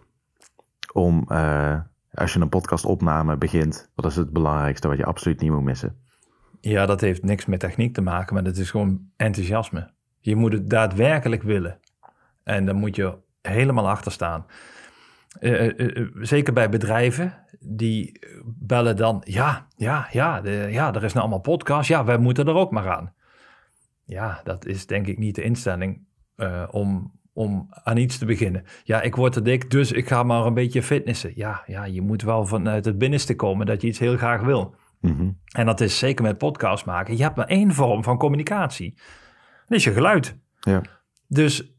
om, 0.94 1.26
als 2.14 2.34
je 2.34 2.40
een 2.40 2.50
podcastopname 2.50 3.38
begint, 3.38 3.90
wat 3.96 4.06
is 4.06 4.16
het 4.16 4.34
belangrijkste 4.34 4.88
wat 4.88 4.98
je 4.98 5.06
absoluut 5.06 5.42
niet 5.42 5.52
moet 5.52 5.64
missen? 5.64 5.96
Ja, 6.60 6.86
dat 6.86 7.02
heeft 7.02 7.24
niks 7.24 7.46
met 7.46 7.60
techniek 7.60 7.94
te 7.94 8.02
maken, 8.02 8.34
maar 8.34 8.44
dat 8.44 8.58
is 8.58 8.70
gewoon 8.70 9.10
enthousiasme. 9.16 9.92
Je 10.20 10.36
moet 10.36 10.54
het 10.54 10.70
daadwerkelijk 10.70 11.44
willen. 11.44 11.80
En 12.44 12.66
dan 12.66 12.76
moet 12.76 12.96
je 12.96 13.18
helemaal 13.42 13.90
achter 13.90 14.12
staan. 14.12 14.46
zeker 16.22 16.54
bij 16.54 16.70
bedrijven 16.70 17.46
die 17.60 18.20
bellen 18.46 18.96
dan, 18.96 19.22
ja, 19.26 19.68
ja, 19.76 20.08
ja, 20.12 20.42
ja, 20.68 20.94
er 20.94 21.04
is 21.04 21.14
nou 21.14 21.26
allemaal 21.26 21.40
podcast, 21.40 21.88
ja, 21.88 22.04
wij 22.06 22.18
moeten 22.18 22.48
er 22.48 22.54
ook 22.54 22.72
maar 22.72 22.90
aan. 22.90 23.14
Ja, 24.04 24.42
dat 24.44 24.66
is 24.66 24.86
denk 24.86 25.08
ik 25.08 25.18
niet 25.18 25.36
de 25.36 25.44
instelling 25.44 26.06
om, 26.70 27.12
om 27.34 27.68
aan 27.70 27.98
iets 27.98 28.18
te 28.18 28.26
beginnen. 28.26 28.64
Ja, 28.84 29.02
ik 29.02 29.16
word 29.16 29.34
te 29.34 29.42
dik, 29.42 29.72
dus 29.72 29.92
ik 29.92 30.08
ga 30.08 30.24
maar 30.24 30.46
een 30.46 30.54
beetje 30.54 30.84
fitnessen. 30.84 31.32
Ja, 31.36 31.64
ja 31.66 31.86
je 31.86 32.02
moet 32.02 32.22
wel 32.22 32.46
vanuit 32.46 32.86
het 32.86 32.98
binnenste 32.98 33.36
komen 33.36 33.66
dat 33.66 33.82
je 33.82 33.88
iets 33.88 34.00
heel 34.00 34.18
graag 34.18 34.42
wil. 34.42 34.76
Mm 35.00 35.18
-hmm. 35.18 35.38
En 35.52 35.66
dat 35.66 35.82
is 35.82 36.00
zeker 36.00 36.24
met 36.24 36.38
podcast 36.38 36.86
maken. 36.86 37.18
Je 37.18 37.24
hebt 37.24 37.36
maar 37.36 37.48
één 37.48 37.74
vorm 37.74 38.04
van 38.04 38.18
communicatie. 38.18 38.94
Dat 39.68 39.78
is 39.78 39.84
je 39.84 39.92
geluid. 39.92 40.38
Ja. 40.60 40.82
Dus 41.28 41.74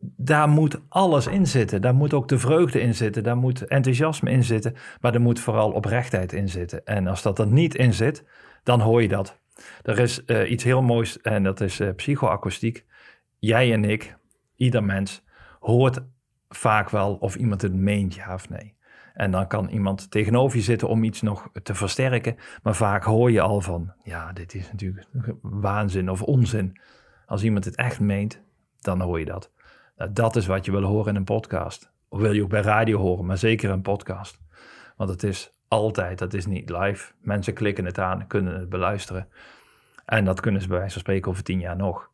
daar 0.00 0.48
moet 0.48 0.80
alles 0.88 1.26
in 1.26 1.46
zitten. 1.46 1.80
Daar 1.80 1.94
moet 1.94 2.14
ook 2.14 2.28
de 2.28 2.38
vreugde 2.38 2.80
in 2.80 2.94
zitten. 2.94 3.22
Daar 3.22 3.36
moet 3.36 3.66
enthousiasme 3.66 4.30
in 4.30 4.44
zitten. 4.44 4.74
Maar 5.00 5.14
er 5.14 5.20
moet 5.20 5.40
vooral 5.40 5.70
oprechtheid 5.70 6.32
in 6.32 6.48
zitten. 6.48 6.84
En 6.84 7.06
als 7.06 7.22
dat 7.22 7.38
er 7.38 7.46
niet 7.46 7.74
in 7.74 7.94
zit, 7.94 8.24
dan 8.62 8.80
hoor 8.80 9.02
je 9.02 9.08
dat. 9.08 9.40
Er 9.82 9.98
is 9.98 10.22
uh, 10.26 10.50
iets 10.50 10.64
heel 10.64 10.82
moois 10.82 11.20
en 11.20 11.42
dat 11.42 11.60
is 11.60 11.80
uh, 11.80 11.88
psychoakoestiek. 11.94 12.84
Jij 13.38 13.72
en 13.72 13.84
ik, 13.84 14.16
ieder 14.58 14.84
mens, 14.84 15.24
hoort 15.60 16.00
vaak 16.48 16.90
wel 16.90 17.14
of 17.14 17.36
iemand 17.36 17.62
het 17.62 17.74
meent, 17.74 18.14
ja 18.14 18.34
of 18.34 18.48
nee. 18.48 18.76
En 19.14 19.30
dan 19.30 19.46
kan 19.46 19.68
iemand 19.68 20.10
tegenover 20.10 20.56
je 20.56 20.62
zitten 20.62 20.88
om 20.88 21.04
iets 21.04 21.22
nog 21.22 21.50
te 21.62 21.74
versterken. 21.74 22.36
Maar 22.62 22.74
vaak 22.74 23.04
hoor 23.04 23.30
je 23.30 23.40
al 23.40 23.60
van, 23.60 23.92
ja, 24.02 24.32
dit 24.32 24.54
is 24.54 24.70
natuurlijk 24.70 25.06
waanzin 25.42 26.10
of 26.10 26.22
onzin. 26.22 26.80
Als 27.26 27.42
iemand 27.42 27.64
het 27.64 27.76
echt 27.76 28.00
meent, 28.00 28.42
dan 28.80 29.00
hoor 29.00 29.18
je 29.18 29.24
dat. 29.24 29.52
Nou, 29.96 30.12
dat 30.12 30.36
is 30.36 30.46
wat 30.46 30.64
je 30.64 30.70
wil 30.70 30.82
horen 30.82 31.08
in 31.08 31.16
een 31.16 31.24
podcast. 31.24 31.92
Of 32.08 32.20
wil 32.20 32.32
je 32.32 32.42
ook 32.42 32.48
bij 32.48 32.60
radio 32.60 32.98
horen, 32.98 33.26
maar 33.26 33.38
zeker 33.38 33.70
een 33.70 33.82
podcast. 33.82 34.40
Want 34.96 35.10
het 35.10 35.22
is 35.22 35.54
altijd, 35.68 36.18
dat 36.18 36.34
is 36.34 36.46
niet 36.46 36.70
live. 36.70 37.12
Mensen 37.20 37.54
klikken 37.54 37.84
het 37.84 37.98
aan, 37.98 38.26
kunnen 38.26 38.58
het 38.58 38.68
beluisteren. 38.68 39.28
En 40.04 40.24
dat 40.24 40.40
kunnen 40.40 40.62
ze 40.62 40.68
bij 40.68 40.76
wijze 40.76 40.92
van 40.92 41.00
spreken 41.00 41.30
over 41.30 41.42
tien 41.42 41.60
jaar 41.60 41.76
nog. 41.76 42.10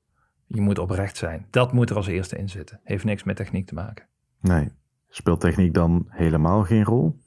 Je 0.47 0.61
moet 0.61 0.79
oprecht 0.79 1.17
zijn. 1.17 1.47
Dat 1.51 1.73
moet 1.73 1.91
er 1.91 1.97
als 1.97 2.07
eerste 2.07 2.37
in 2.37 2.49
zitten. 2.49 2.81
Heeft 2.85 3.05
niks 3.05 3.23
met 3.23 3.37
techniek 3.37 3.67
te 3.67 3.75
maken. 3.75 4.07
Nee. 4.41 4.73
Speelt 5.09 5.41
techniek 5.41 5.75
dan 5.75 6.07
helemaal 6.09 6.63
geen 6.63 6.85
rol? 6.85 7.19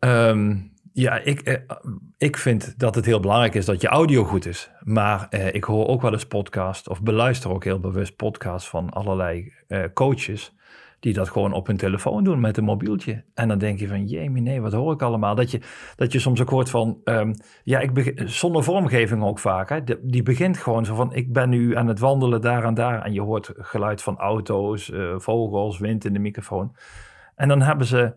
Um, 0.00 0.74
ja, 0.92 1.18
ik, 1.18 1.40
eh, 1.40 1.54
ik 2.18 2.36
vind 2.36 2.78
dat 2.78 2.94
het 2.94 3.04
heel 3.04 3.20
belangrijk 3.20 3.54
is 3.54 3.64
dat 3.64 3.80
je 3.80 3.88
audio 3.88 4.24
goed 4.24 4.46
is. 4.46 4.70
Maar 4.82 5.26
eh, 5.30 5.54
ik 5.54 5.64
hoor 5.64 5.86
ook 5.86 6.02
wel 6.02 6.12
eens 6.12 6.26
podcast 6.26 6.88
of 6.88 7.02
beluister 7.02 7.50
ook 7.50 7.64
heel 7.64 7.80
bewust 7.80 8.16
podcasts 8.16 8.68
van 8.68 8.90
allerlei 8.90 9.52
eh, 9.68 9.84
coaches 9.94 10.54
die 11.06 11.14
dat 11.14 11.28
gewoon 11.28 11.52
op 11.52 11.66
hun 11.66 11.76
telefoon 11.76 12.24
doen 12.24 12.40
met 12.40 12.56
een 12.56 12.64
mobieltje. 12.64 13.24
En 13.34 13.48
dan 13.48 13.58
denk 13.58 13.78
je 13.78 13.88
van, 13.88 14.06
jee, 14.06 14.30
nee, 14.30 14.60
wat 14.60 14.72
hoor 14.72 14.92
ik 14.92 15.02
allemaal? 15.02 15.34
Dat 15.34 15.50
je, 15.50 15.60
dat 15.96 16.12
je 16.12 16.18
soms 16.18 16.40
ook 16.40 16.48
hoort 16.48 16.70
van, 16.70 17.00
um, 17.04 17.34
ja, 17.64 17.78
ik 17.78 17.92
begin, 17.92 18.28
zonder 18.28 18.64
vormgeving 18.64 19.22
ook 19.22 19.38
vaak. 19.38 19.68
Hè? 19.68 19.80
die 20.02 20.22
begint 20.22 20.56
gewoon 20.56 20.84
zo 20.84 20.94
van, 20.94 21.14
ik 21.14 21.32
ben 21.32 21.48
nu 21.48 21.76
aan 21.76 21.86
het 21.86 21.98
wandelen 21.98 22.40
daar 22.40 22.64
en 22.64 22.74
daar. 22.74 23.02
En 23.02 23.12
je 23.12 23.20
hoort 23.20 23.52
geluid 23.56 24.02
van 24.02 24.18
auto's, 24.18 24.88
uh, 24.88 25.14
vogels, 25.18 25.78
wind 25.78 26.04
in 26.04 26.12
de 26.12 26.18
microfoon. 26.18 26.76
En 27.34 27.48
dan 27.48 27.62
hebben 27.62 27.86
ze 27.86 28.14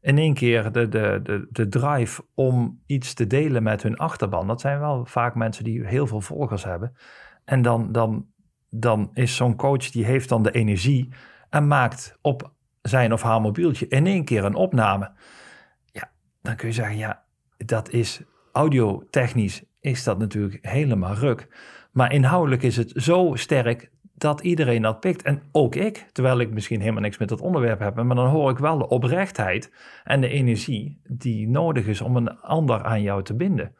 in 0.00 0.18
één 0.18 0.34
keer 0.34 0.72
de, 0.72 0.88
de, 0.88 1.20
de, 1.22 1.46
de 1.50 1.68
drive 1.68 2.22
om 2.34 2.80
iets 2.86 3.14
te 3.14 3.26
delen 3.26 3.62
met 3.62 3.82
hun 3.82 3.96
achterban. 3.96 4.46
Dat 4.46 4.60
zijn 4.60 4.80
wel 4.80 5.04
vaak 5.04 5.34
mensen 5.34 5.64
die 5.64 5.86
heel 5.86 6.06
veel 6.06 6.20
volgers 6.20 6.64
hebben. 6.64 6.92
En 7.44 7.62
dan, 7.62 7.92
dan, 7.92 8.26
dan 8.70 9.10
is 9.14 9.36
zo'n 9.36 9.56
coach, 9.56 9.90
die 9.90 10.04
heeft 10.04 10.28
dan 10.28 10.42
de 10.42 10.50
energie 10.50 11.08
en 11.50 11.66
maakt 11.66 12.18
op 12.22 12.52
zijn 12.82 13.12
of 13.12 13.22
haar 13.22 13.40
mobieltje 13.40 13.88
in 13.88 14.06
één 14.06 14.24
keer 14.24 14.44
een 14.44 14.54
opname. 14.54 15.10
Ja, 15.84 16.10
dan 16.42 16.56
kun 16.56 16.68
je 16.68 16.74
zeggen, 16.74 16.96
ja, 16.96 17.24
dat 17.56 17.90
is 17.90 18.22
audiotechnisch 18.52 19.64
is 19.80 20.04
dat 20.04 20.18
natuurlijk 20.18 20.58
helemaal 20.62 21.14
ruk. 21.14 21.48
Maar 21.92 22.12
inhoudelijk 22.12 22.62
is 22.62 22.76
het 22.76 22.92
zo 22.94 23.34
sterk 23.34 23.90
dat 24.14 24.40
iedereen 24.40 24.82
dat 24.82 25.00
pikt. 25.00 25.22
En 25.22 25.42
ook 25.52 25.74
ik, 25.74 26.08
terwijl 26.12 26.40
ik 26.40 26.50
misschien 26.50 26.80
helemaal 26.80 27.02
niks 27.02 27.18
met 27.18 27.28
dat 27.28 27.40
onderwerp 27.40 27.78
heb, 27.78 27.94
maar 27.94 28.16
dan 28.16 28.28
hoor 28.28 28.50
ik 28.50 28.58
wel 28.58 28.78
de 28.78 28.88
oprechtheid 28.88 29.72
en 30.04 30.20
de 30.20 30.28
energie 30.28 31.00
die 31.02 31.48
nodig 31.48 31.86
is 31.86 32.00
om 32.00 32.16
een 32.16 32.40
ander 32.40 32.82
aan 32.82 33.02
jou 33.02 33.22
te 33.22 33.34
binden. 33.34 33.74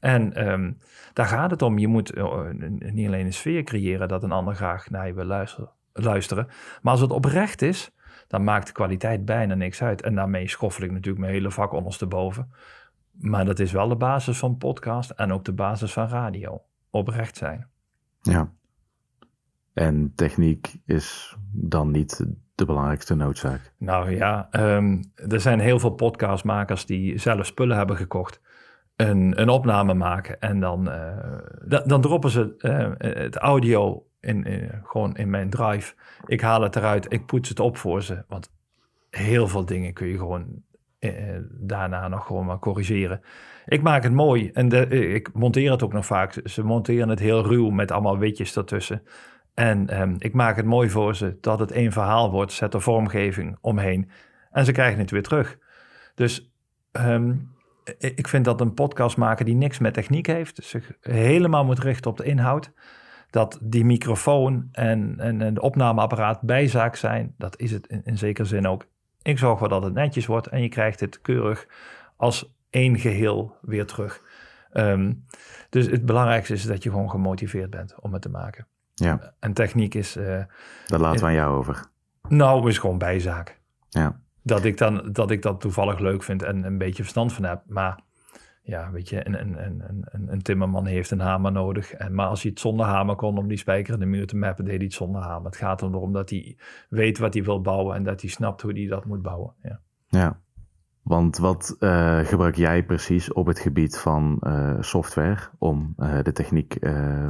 En 0.00 0.50
um, 0.50 0.78
daar 1.12 1.26
gaat 1.26 1.50
het 1.50 1.62
om. 1.62 1.78
Je 1.78 1.88
moet 1.88 2.16
uh, 2.16 2.40
niet 2.78 3.06
alleen 3.06 3.26
een 3.26 3.32
sfeer 3.32 3.62
creëren 3.62 4.08
dat 4.08 4.22
een 4.22 4.32
ander 4.32 4.54
graag 4.54 4.90
naar 4.90 5.06
je 5.06 5.14
wil 5.14 5.24
luisteren, 5.24 5.70
luisteren. 5.92 6.46
Maar 6.82 6.92
als 6.92 7.00
het 7.00 7.12
oprecht 7.12 7.62
is, 7.62 7.90
dan 8.26 8.44
maakt 8.44 8.66
de 8.66 8.72
kwaliteit 8.72 9.24
bijna 9.24 9.54
niks 9.54 9.82
uit. 9.82 10.02
En 10.02 10.14
daarmee 10.14 10.48
schoffel 10.48 10.84
ik 10.84 10.90
natuurlijk 10.90 11.18
mijn 11.18 11.32
hele 11.32 11.50
vak 11.50 11.72
ondersteboven. 11.72 12.52
Maar 13.12 13.44
dat 13.44 13.58
is 13.58 13.72
wel 13.72 13.88
de 13.88 13.96
basis 13.96 14.38
van 14.38 14.56
podcast 14.56 15.10
en 15.10 15.32
ook 15.32 15.44
de 15.44 15.52
basis 15.52 15.92
van 15.92 16.08
radio. 16.08 16.62
Oprecht 16.90 17.36
zijn. 17.36 17.68
Ja. 18.20 18.52
En 19.72 20.12
techniek 20.14 20.76
is 20.84 21.36
dan 21.52 21.90
niet 21.90 22.24
de 22.54 22.64
belangrijkste 22.64 23.14
noodzaak. 23.14 23.72
Nou 23.78 24.16
ja, 24.16 24.48
um, 24.50 25.12
er 25.14 25.40
zijn 25.40 25.60
heel 25.60 25.78
veel 25.78 25.90
podcastmakers 25.90 26.86
die 26.86 27.18
zelf 27.18 27.46
spullen 27.46 27.76
hebben 27.76 27.96
gekocht. 27.96 28.40
Een, 28.96 29.40
een 29.40 29.48
opname 29.48 29.94
maken 29.94 30.40
en 30.40 30.60
dan, 30.60 30.88
uh, 30.88 31.80
dan 31.84 32.00
droppen 32.00 32.30
ze 32.30 32.54
uh, 32.58 33.10
het 33.22 33.36
audio 33.36 34.06
in, 34.20 34.70
gewoon 34.84 35.16
in 35.16 35.30
mijn 35.30 35.50
drive. 35.50 35.94
Ik 36.26 36.40
haal 36.40 36.62
het 36.62 36.76
eruit, 36.76 37.12
ik 37.12 37.26
poets 37.26 37.48
het 37.48 37.60
op 37.60 37.76
voor 37.76 38.02
ze. 38.02 38.24
Want 38.28 38.52
heel 39.10 39.48
veel 39.48 39.64
dingen 39.64 39.92
kun 39.92 40.06
je 40.06 40.18
gewoon 40.18 40.62
uh, 41.00 41.12
daarna 41.50 42.08
nog 42.08 42.26
gewoon 42.26 42.46
maar 42.46 42.58
corrigeren. 42.58 43.20
Ik 43.66 43.82
maak 43.82 44.02
het 44.02 44.12
mooi 44.12 44.50
en 44.50 44.68
de, 44.68 44.86
ik 45.14 45.32
monteer 45.32 45.70
het 45.70 45.82
ook 45.82 45.92
nog 45.92 46.06
vaak. 46.06 46.40
Ze 46.44 46.64
monteren 46.64 47.08
het 47.08 47.18
heel 47.18 47.42
ruw 47.44 47.70
met 47.70 47.90
allemaal 47.90 48.18
witjes 48.18 48.56
ertussen. 48.56 49.02
En 49.54 49.88
ehm, 49.88 50.14
ik 50.18 50.32
maak 50.32 50.56
het 50.56 50.66
mooi 50.66 50.90
voor 50.90 51.16
ze 51.16 51.38
dat 51.40 51.58
het 51.58 51.72
één 51.72 51.92
verhaal 51.92 52.30
wordt, 52.30 52.52
zet 52.52 52.74
er 52.74 52.82
vormgeving 52.82 53.58
omheen 53.60 54.10
en 54.50 54.64
ze 54.64 54.72
krijgen 54.72 54.98
het 54.98 55.10
weer 55.10 55.22
terug. 55.22 55.58
Dus 56.14 56.52
ehm, 56.92 57.34
ik 57.98 58.28
vind 58.28 58.44
dat 58.44 58.60
een 58.60 58.74
podcast 58.74 59.16
maken 59.16 59.44
die 59.44 59.54
niks 59.54 59.78
met 59.78 59.94
techniek 59.94 60.26
heeft, 60.26 60.64
zich 60.64 60.92
helemaal 61.00 61.64
moet 61.64 61.78
richten 61.78 62.10
op 62.10 62.16
de 62.16 62.24
inhoud, 62.24 62.72
dat 63.30 63.58
die 63.62 63.84
microfoon 63.84 64.68
en, 64.72 65.14
en, 65.18 65.42
en 65.42 65.54
de 65.54 65.60
opnameapparaat 65.60 66.40
bijzaak 66.40 66.96
zijn, 66.96 67.34
dat 67.38 67.58
is 67.58 67.70
het 67.70 67.86
in, 67.86 68.00
in 68.04 68.18
zekere 68.18 68.46
zin 68.46 68.66
ook. 68.66 68.86
Ik 69.22 69.38
zorg 69.38 69.58
wel 69.58 69.68
dat 69.68 69.82
het 69.82 69.94
netjes 69.94 70.26
wordt 70.26 70.46
en 70.46 70.62
je 70.62 70.68
krijgt 70.68 71.00
het 71.00 71.20
keurig 71.20 71.66
als 72.16 72.52
één 72.70 72.98
geheel 72.98 73.56
weer 73.60 73.86
terug. 73.86 74.22
Ehm, 74.72 75.12
dus 75.68 75.86
het 75.86 76.06
belangrijkste 76.06 76.52
is 76.52 76.66
dat 76.66 76.82
je 76.82 76.90
gewoon 76.90 77.10
gemotiveerd 77.10 77.70
bent 77.70 77.94
om 78.00 78.12
het 78.12 78.22
te 78.22 78.28
maken. 78.28 78.66
Ja. 78.94 79.34
En 79.38 79.52
techniek 79.52 79.94
is... 79.94 80.16
Uh, 80.16 80.24
Daar 80.86 81.00
laten 81.00 81.20
we 81.20 81.26
aan 81.26 81.32
jou 81.32 81.56
over. 81.56 81.84
Nou, 82.28 82.68
is 82.68 82.78
gewoon 82.78 82.98
bijzaak. 82.98 83.60
Ja. 83.88 84.20
Dat 84.42 84.64
ik, 84.64 84.78
dan, 84.78 85.08
dat 85.12 85.30
ik 85.30 85.42
dat 85.42 85.60
toevallig 85.60 85.98
leuk 85.98 86.22
vind 86.22 86.42
en 86.42 86.64
een 86.64 86.78
beetje 86.78 87.02
verstand 87.02 87.32
van 87.32 87.44
heb. 87.44 87.62
Maar 87.66 88.00
ja, 88.70 88.90
weet 88.90 89.08
je, 89.08 89.26
een, 89.26 89.40
een, 89.40 89.64
een, 89.64 90.04
een, 90.04 90.32
een 90.32 90.42
timmerman 90.42 90.86
heeft 90.86 91.10
een 91.10 91.20
hamer 91.20 91.52
nodig. 91.52 91.92
En, 91.92 92.14
maar 92.14 92.26
als 92.26 92.42
hij 92.42 92.50
het 92.50 92.60
zonder 92.60 92.86
hamer 92.86 93.16
kon 93.16 93.38
om 93.38 93.48
die 93.48 93.58
spijker 93.58 93.94
in 93.94 94.00
de 94.00 94.06
muur 94.06 94.26
te 94.26 94.36
mappen, 94.36 94.64
deed 94.64 94.76
hij 94.76 94.84
het 94.84 94.94
zonder 94.94 95.22
hamer. 95.22 95.46
Het 95.46 95.56
gaat 95.56 95.82
erom 95.82 96.12
dat 96.12 96.30
hij 96.30 96.56
weet 96.88 97.18
wat 97.18 97.34
hij 97.34 97.44
wil 97.44 97.60
bouwen 97.60 97.96
en 97.96 98.02
dat 98.02 98.20
hij 98.20 98.30
snapt 98.30 98.62
hoe 98.62 98.72
hij 98.72 98.86
dat 98.86 99.04
moet 99.04 99.22
bouwen. 99.22 99.54
Ja. 99.62 99.80
ja. 100.08 100.40
Want 101.02 101.38
wat 101.38 101.76
uh, 101.80 102.18
gebruik 102.18 102.56
jij 102.56 102.84
precies 102.84 103.32
op 103.32 103.46
het 103.46 103.58
gebied 103.58 103.98
van 103.98 104.40
uh, 104.42 104.76
software 104.80 105.38
om 105.58 105.94
uh, 105.98 106.22
de 106.22 106.32
techniek 106.32 106.76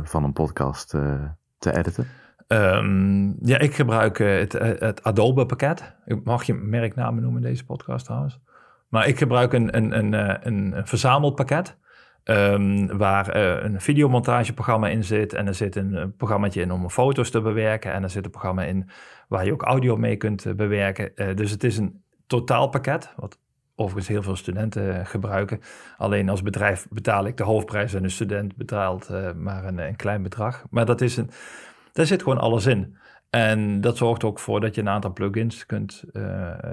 van 0.03 0.25
een 0.25 0.33
podcast 0.33 0.89
te 1.59 1.73
editen? 1.73 2.07
Um, 2.49 3.37
ja, 3.47 3.59
ik 3.59 3.75
gebruik 3.75 4.19
het, 4.19 4.53
het 4.59 5.03
Adobe 5.03 5.47
pakket. 5.47 5.97
Mag 6.25 6.43
je 6.43 6.55
merknamen 6.55 7.23
noemen 7.23 7.43
in 7.43 7.49
deze 7.49 7.65
podcast 7.65 8.05
trouwens? 8.05 8.41
Maar 8.91 9.09
ik 9.09 9.19
gebruik 9.19 9.53
een, 9.53 9.77
een, 9.77 9.99
een, 9.99 10.13
een, 10.47 10.77
een 10.77 10.87
verzameld 10.87 11.35
pakket. 11.35 11.79
Um, 12.25 12.99
waar 12.99 13.37
uh, 13.37 13.63
een 13.63 13.81
videomontageprogramma 13.81 14.89
in 14.89 15.05
zit. 15.05 15.33
En 15.33 15.47
er 15.47 15.55
zit 15.55 15.77
een, 15.77 15.95
een 15.95 16.17
programmaatje 16.17 16.61
in 16.61 16.73
om 16.73 16.91
foto's 16.91 17.31
te 17.31 17.41
bewerken. 17.41 17.93
En 17.93 18.03
er 18.03 18.11
zit 18.11 18.25
een 18.25 18.31
programma 18.31 18.63
in 18.63 18.91
waar 19.29 19.45
je 19.45 19.53
ook 19.53 19.63
audio 19.63 19.97
mee 19.97 20.17
kunt 20.17 20.57
bewerken. 20.57 21.37
Dus 21.37 21.51
het 21.51 21.65
is 21.65 21.79
een 21.79 22.03
totaalpakket, 22.27 23.13
wat 23.17 23.39
overigens 23.75 24.09
heel 24.09 24.23
veel 24.23 24.37
studenten 24.37 25.07
gebruiken. 25.07 25.61
Alleen 25.97 26.29
als 26.29 26.43
bedrijf 26.43 26.87
betaal 26.91 27.27
ik 27.27 27.37
de 27.37 27.43
hoofdprijs 27.43 27.95
en 27.95 28.03
de 28.03 28.09
student 28.09 28.57
betaalt 28.57 29.11
maar 29.37 29.65
een, 29.65 29.79
een, 29.79 29.97
klein 29.97 30.23
bedrag. 30.23 30.65
Maar 30.71 30.87
dat 30.87 31.01
is 31.01 31.17
een, 31.17 31.31
daar 31.93 32.07
zit 32.07 32.23
gewoon 32.23 32.39
alles 32.39 32.67
in. 32.67 32.97
En 33.31 33.81
dat 33.81 33.97
zorgt 33.97 34.25
ook 34.25 34.39
voor 34.39 34.61
dat 34.61 34.75
je 34.75 34.81
een 34.81 34.89
aantal 34.89 35.13
plugins 35.13 35.67
kunt, 35.67 36.05
uh, 36.13 36.23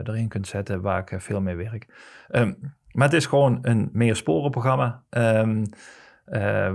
erin 0.04 0.28
kunt 0.28 0.48
zetten 0.48 0.82
waar 0.82 1.12
ik 1.12 1.22
veel 1.22 1.42
mee 1.42 1.56
werk. 1.56 1.88
Um, 2.32 2.76
maar 2.92 3.08
het 3.08 3.16
is 3.16 3.26
gewoon 3.26 3.60
een 3.62 3.90
meersporenprogramma 3.94 5.04
um, 5.10 5.64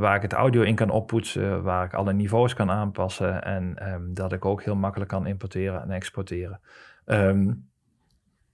waar 0.01 0.17
ik 0.17 0.23
het 0.23 0.33
audio 0.33 0.63
in 0.63 0.75
kan 0.75 0.91
oppoetsen, 0.91 1.63
waar 1.63 1.85
ik 1.85 1.95
alle 1.95 2.13
niveaus 2.13 2.55
kan 2.55 2.71
aanpassen 2.71 3.45
en 3.45 3.93
um, 3.93 4.15
dat 4.15 4.33
ik 4.33 4.45
ook 4.45 4.63
heel 4.63 4.77
makkelijk 4.77 5.11
kan 5.11 5.27
importeren 5.27 5.83
en 5.83 5.91
exporteren. 5.91 6.61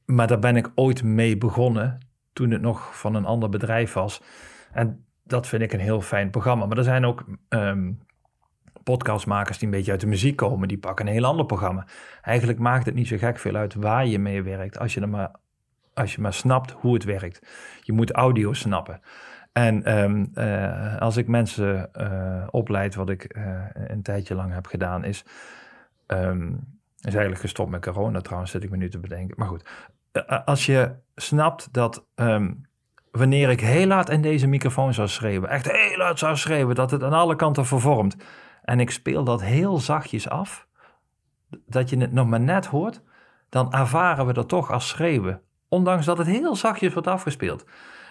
maar 0.05 0.27
daar 0.27 0.39
ben 0.39 0.57
ik 0.57 0.71
ooit 0.75 1.03
mee 1.03 1.39
begonnen 1.39 1.99
toen 2.33 2.51
het 2.51 2.61
nog 2.61 2.99
van 2.99 3.15
een 3.15 3.25
ander 3.25 3.49
bedrijf 3.49 3.93
was. 3.93 4.23
En 4.73 5.05
dat 5.25 5.47
vind 5.47 5.63
ik 5.63 5.73
een 5.73 5.81
heel 5.81 6.01
fijn 6.01 6.31
programma. 6.31 6.67
Maar 6.67 6.79
er 6.79 6.85
zijn 6.85 7.05
ook 7.05 7.25
podcastmakers 8.91 9.59
die 9.59 9.69
een 9.69 9.75
beetje 9.75 9.91
uit 9.91 10.01
de 10.01 10.07
muziek 10.07 10.37
komen, 10.37 10.69
die 10.69 10.79
pakken 10.79 11.07
een 11.07 11.13
heel 11.13 11.25
ander 11.25 11.47
programma. 11.47 11.87
Eigenlijk 12.23 12.59
maakt 12.59 12.87
het 12.87 12.95
niet 12.95 13.09
zo 13.09 13.17
gek 13.17 13.39
veel 13.39 13.55
uit 13.55 13.75
waar 13.75 14.07
je 14.07 14.19
mee 14.19 14.43
werkt, 14.43 14.79
als 14.79 14.95
je, 14.95 15.07
maar, 15.07 15.31
als 15.95 16.15
je 16.15 16.21
maar 16.21 16.33
snapt 16.33 16.71
hoe 16.71 16.95
het 16.95 17.05
werkt. 17.05 17.47
Je 17.83 17.93
moet 17.93 18.13
audio 18.13 18.53
snappen. 18.53 19.01
En 19.53 19.99
um, 19.99 20.31
uh, 20.35 20.97
als 20.97 21.17
ik 21.17 21.29
mensen 21.29 21.91
uh, 22.01 22.47
opleid, 22.51 22.95
wat 22.95 23.11
ik 23.11 23.37
uh, 23.37 23.65
een 23.73 24.03
tijdje 24.03 24.35
lang 24.35 24.53
heb 24.53 24.67
gedaan, 24.67 25.05
is, 25.05 25.25
um, 26.07 26.55
is 27.01 27.13
eigenlijk 27.13 27.41
gestopt 27.41 27.71
met 27.71 27.85
corona 27.85 28.21
trouwens, 28.21 28.51
zit 28.51 28.65
ik 28.65 28.71
me 28.71 28.77
nu 28.77 28.89
te 28.89 28.99
bedenken. 28.99 29.35
Maar 29.39 29.49
goed, 29.49 29.71
als 30.45 30.67
je 30.67 30.95
snapt 31.15 31.73
dat 31.73 32.07
um, 32.15 32.67
wanneer 33.11 33.51
ik 33.51 33.61
heel 33.61 33.87
laat 33.87 34.11
in 34.11 34.23
deze 34.23 34.47
microfoon 34.47 34.95
zou 34.95 35.09
schreeuwen, 35.09 35.49
echt 35.49 35.71
heel 35.73 35.97
luid 35.97 36.19
zou 36.19 36.37
schreeuwen, 36.37 36.75
dat 36.75 36.91
het 36.91 37.03
aan 37.03 37.13
alle 37.13 37.37
kanten 37.37 37.67
vervormt, 37.67 38.17
en 38.69 38.81
ik 38.81 38.91
speel 38.91 39.25
dat 39.25 39.43
heel 39.43 39.79
zachtjes 39.79 40.29
af, 40.29 40.67
dat 41.67 41.91
je 41.91 41.99
het 41.99 42.13
nog 42.13 42.27
maar 42.27 42.41
net 42.41 42.67
hoort, 42.67 43.03
dan 43.49 43.73
ervaren 43.73 44.27
we 44.27 44.33
dat 44.33 44.49
toch 44.49 44.71
als 44.71 44.89
schreeuwen, 44.89 45.41
ondanks 45.69 46.07
dat 46.07 46.19
het 46.19 46.27
heel 46.27 46.57
zachtjes 46.57 46.93
wordt 46.93 47.09
afgespeeld. 47.09 47.65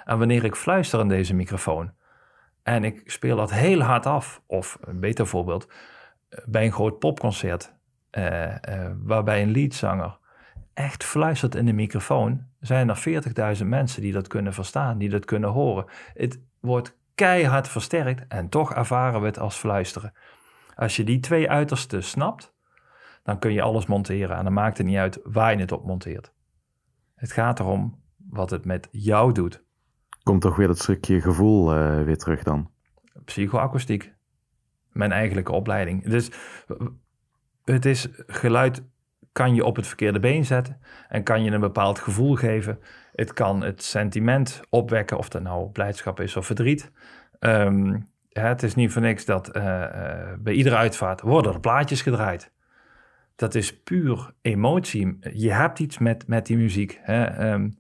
En 0.06 0.18
wanneer 0.18 0.44
ik 0.44 0.56
fluister 0.56 1.00
in 1.00 1.08
deze 1.08 1.34
microfoon 1.34 1.92
en 2.64 2.84
ik 2.84 3.02
speel 3.06 3.36
dat 3.36 3.52
heel 3.52 3.82
hard 3.82 4.06
af, 4.06 4.42
of 4.46 4.78
een 4.82 5.00
beter 5.00 5.28
voorbeeld, 5.28 5.72
bij 6.46 6.66
een 6.66 6.72
groot 6.72 7.00
popconcert, 7.00 7.74
uh, 8.12 8.46
uh, 8.46 8.56
waarbij 9.04 9.42
een 9.42 9.52
liedzanger 9.52 10.18
echt 10.74 11.04
fluistert 11.04 11.56
in 11.56 11.66
de 11.66 11.74
microfoon, 11.74 12.46
zijn 12.60 12.90
er 12.90 13.58
40.000 13.58 13.66
mensen 13.66 14.02
die 14.02 14.14
dat 14.14 14.28
kunnen 14.28 14.54
verstaan, 14.54 14.98
die 14.98 15.10
dat 15.10 15.26
kunnen 15.26 15.50
horen. 15.50 15.86
Het 16.14 16.42
wordt 16.60 16.98
keihard 17.16 17.68
versterkt 17.68 18.26
en 18.28 18.50
toch 18.50 18.74
ervaren 18.74 19.20
we 19.20 19.26
het 19.26 19.40
als 19.40 19.56
fluisteren. 19.56 20.14
Als 20.78 20.96
je 20.96 21.04
die 21.04 21.20
twee 21.20 21.50
uitersten 21.50 22.04
snapt, 22.04 22.54
dan 23.24 23.40
kun 23.40 23.54
je 23.54 23.62
alles 23.62 23.86
monteren. 23.86 24.38
En 24.38 24.44
dan 24.44 24.54
maakt 24.54 24.78
het 24.78 24.88
niet 24.88 24.98
uit 24.98 25.20
waar 25.24 25.52
je 25.52 25.60
het 25.60 25.72
op 25.72 25.86
monteert. 25.86 26.34
Het 27.16 27.32
gaat 27.32 27.60
erom 27.60 28.02
wat 28.30 28.50
het 28.50 28.66
met 28.66 28.88
jou 28.92 29.34
doet. 29.34 29.64
Komt 30.24 30.42
toch 30.42 30.56
weer 30.56 30.68
dat 30.68 30.80
stukje 30.80 31.22
gevoel 31.22 31.78
uh, 31.78 32.04
weer 32.04 32.18
terug 32.18 32.44
dan? 32.44 32.72
Psychoakoestiek. 33.26 34.14
Mijn 34.92 35.12
eigenlijke 35.12 35.52
opleiding. 35.52 36.04
Dus 36.04 36.32
het 37.64 37.86
is 37.86 38.08
geluid 38.28 38.84
kan 39.32 39.56
je 39.56 39.66
op 39.66 39.76
het 39.76 39.88
verkeerde 39.88 40.20
been 40.20 40.46
zetten 40.46 40.80
en 41.10 41.24
kan 41.24 41.44
je 41.44 41.52
een 41.52 41.60
bepaald 41.60 42.00
gevoel 42.00 42.36
geven. 42.36 42.80
Het 43.14 43.34
kan 43.34 43.62
het 43.64 43.84
sentiment 43.84 44.62
opwekken, 44.70 45.18
of 45.18 45.30
dat 45.30 45.42
nou 45.42 45.70
blijdschap 45.70 46.20
is 46.20 46.36
of 46.36 46.46
verdriet. 46.46 46.92
Um, 47.40 48.10
het 48.42 48.64
is 48.64 48.76
niet 48.76 48.92
voor 48.92 49.02
niks 49.02 49.26
dat 49.26 49.58
uh, 49.58 49.64
uh, 49.64 50.34
bij 50.40 50.54
iedere 50.54 50.76
uitvaart 50.76 51.22
worden 51.22 51.54
er 51.54 51.60
plaatjes 51.60 52.02
gedraaid. 52.02 52.52
Dat 53.36 53.56
is 53.56 53.82
puur 53.84 54.34
emotie. 54.42 55.18
Je 55.34 55.52
hebt 55.52 55.80
iets 55.80 55.98
met, 55.98 56.28
met 56.28 56.46
die 56.46 56.58
muziek. 56.58 57.00
Hè? 57.02 57.52
Um, 57.52 57.78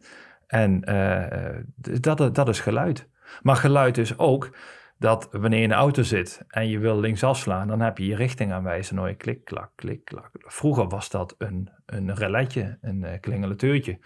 en 0.48 0.90
uh, 0.90 2.00
dat, 2.00 2.36
dat 2.36 2.50
is 2.50 2.60
geluid. 2.60 3.10
Maar 3.42 3.56
geluid 3.56 3.98
is 3.98 4.18
ook 4.18 4.58
dat 5.00 5.28
wanneer 5.32 5.58
je 5.58 5.64
in 5.64 5.70
de 5.70 5.76
auto 5.76 6.04
zit 6.04 6.42
en 6.48 6.70
je 6.70 6.80
wil 6.80 7.00
linksaf 7.00 7.38
slaan, 7.38 7.68
dan 7.68 7.82
heb 7.82 7.98
je 7.98 8.06
je 8.06 8.16
richting 8.16 8.52
aanwijzen. 8.52 8.96
Dan 8.96 9.08
je 9.08 9.16
klik, 9.16 9.46
klak, 9.46 9.72
klik, 9.76 10.06
klak. 10.06 10.30
Vroeger 10.34 10.88
was 10.88 11.10
dat 11.10 11.36
een, 11.38 11.70
een 11.86 12.16
reletje, 12.16 12.78
een 12.82 13.20
klingeleteurtje. 13.20 14.00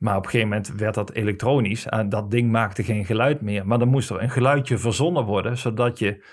Maar 0.00 0.16
op 0.16 0.24
een 0.24 0.30
gegeven 0.30 0.48
moment 0.48 0.74
werd 0.74 0.94
dat 0.94 1.12
elektronisch. 1.12 1.86
En 1.86 2.08
dat 2.08 2.30
ding 2.30 2.50
maakte 2.50 2.82
geen 2.82 3.04
geluid 3.04 3.40
meer. 3.40 3.66
Maar 3.66 3.78
dan 3.78 3.88
moest 3.88 4.10
er 4.10 4.22
een 4.22 4.30
geluidje 4.30 4.78
verzonnen 4.78 5.24
worden, 5.24 5.58
zodat 5.58 5.98
je 5.98 6.24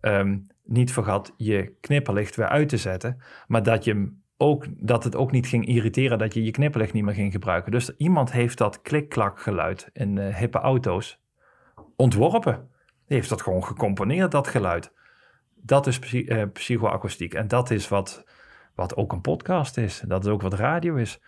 um, 0.00 0.46
niet 0.64 0.92
vergat 0.92 1.34
je 1.36 1.76
knipperlicht 1.80 2.36
weer 2.36 2.48
uit 2.48 2.68
te 2.68 2.76
zetten. 2.76 3.22
Maar 3.46 3.62
dat, 3.62 3.84
je 3.84 4.16
ook, 4.36 4.66
dat 4.70 5.04
het 5.04 5.16
ook 5.16 5.30
niet 5.32 5.46
ging 5.46 5.66
irriteren 5.66 6.18
dat 6.18 6.34
je 6.34 6.44
je 6.44 6.50
knipperlicht 6.50 6.92
niet 6.92 7.04
meer 7.04 7.14
ging 7.14 7.32
gebruiken. 7.32 7.72
Dus 7.72 7.96
iemand 7.96 8.32
heeft 8.32 8.58
dat 8.58 8.82
klik-klak 8.82 9.40
geluid 9.40 9.90
in 9.92 10.16
uh, 10.16 10.36
hippe 10.36 10.58
auto's 10.58 11.22
ontworpen. 11.96 12.68
Die 13.06 13.16
heeft 13.16 13.28
dat 13.28 13.42
gewoon 13.42 13.64
gecomponeerd, 13.64 14.30
dat 14.30 14.48
geluid. 14.48 14.92
Dat 15.54 15.86
is 15.86 15.98
psy 15.98 16.24
uh, 16.26 16.42
psychoakoestiek. 16.52 17.34
En 17.34 17.48
dat 17.48 17.70
is 17.70 17.88
wat, 17.88 18.24
wat 18.74 18.96
ook 18.96 19.12
een 19.12 19.20
podcast 19.20 19.76
is. 19.76 20.02
Dat 20.06 20.24
is 20.24 20.30
ook 20.30 20.42
wat 20.42 20.54
radio 20.54 20.94
is 20.94 21.20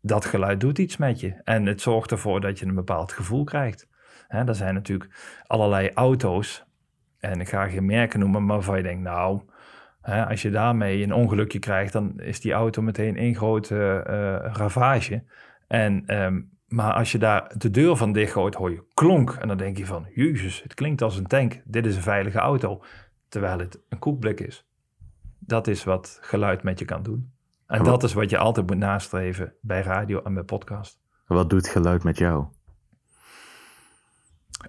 dat 0.00 0.24
geluid 0.24 0.60
doet 0.60 0.78
iets 0.78 0.96
met 0.96 1.20
je. 1.20 1.40
En 1.44 1.66
het 1.66 1.80
zorgt 1.80 2.10
ervoor 2.10 2.40
dat 2.40 2.58
je 2.58 2.66
een 2.66 2.74
bepaald 2.74 3.12
gevoel 3.12 3.44
krijgt. 3.44 3.88
Hè, 4.28 4.44
er 4.44 4.54
zijn 4.54 4.74
natuurlijk 4.74 5.42
allerlei 5.46 5.90
auto's. 5.94 6.64
En 7.18 7.40
ik 7.40 7.48
ga 7.48 7.68
geen 7.68 7.86
merken 7.86 8.20
noemen, 8.20 8.44
maar 8.44 8.56
waarvan 8.56 8.76
je 8.76 8.82
denkt, 8.82 9.02
nou, 9.02 9.42
als 10.02 10.42
je 10.42 10.50
daarmee 10.50 11.02
een 11.02 11.12
ongelukje 11.14 11.58
krijgt, 11.58 11.92
dan 11.92 12.20
is 12.20 12.40
die 12.40 12.52
auto 12.52 12.82
meteen 12.82 13.16
één 13.16 13.34
grote 13.34 14.04
uh, 14.06 14.52
ravage. 14.52 15.24
En, 15.66 16.22
um, 16.22 16.50
maar 16.66 16.92
als 16.92 17.12
je 17.12 17.18
daar 17.18 17.52
de 17.56 17.70
deur 17.70 17.96
van 17.96 18.12
dichtgooit, 18.12 18.54
hoor 18.54 18.70
je 18.70 18.84
klonk. 18.94 19.30
En 19.30 19.48
dan 19.48 19.56
denk 19.56 19.76
je 19.76 19.86
van, 19.86 20.06
jezus, 20.14 20.62
het 20.62 20.74
klinkt 20.74 21.02
als 21.02 21.16
een 21.16 21.26
tank. 21.26 21.60
Dit 21.64 21.86
is 21.86 21.96
een 21.96 22.02
veilige 22.02 22.38
auto. 22.38 22.82
Terwijl 23.28 23.58
het 23.58 23.80
een 23.88 23.98
koekblik 23.98 24.40
is. 24.40 24.66
Dat 25.38 25.66
is 25.66 25.84
wat 25.84 26.18
geluid 26.20 26.62
met 26.62 26.78
je 26.78 26.84
kan 26.84 27.02
doen. 27.02 27.32
En 27.70 27.84
dat 27.84 28.02
is 28.02 28.12
wat 28.12 28.30
je 28.30 28.38
altijd 28.38 28.66
moet 28.66 28.78
nastreven 28.78 29.54
bij 29.60 29.82
radio 29.82 30.22
en 30.22 30.34
bij 30.34 30.42
podcast. 30.42 31.00
Wat 31.26 31.50
doet 31.50 31.68
geluid 31.68 32.04
met 32.04 32.18
jou? 32.18 32.44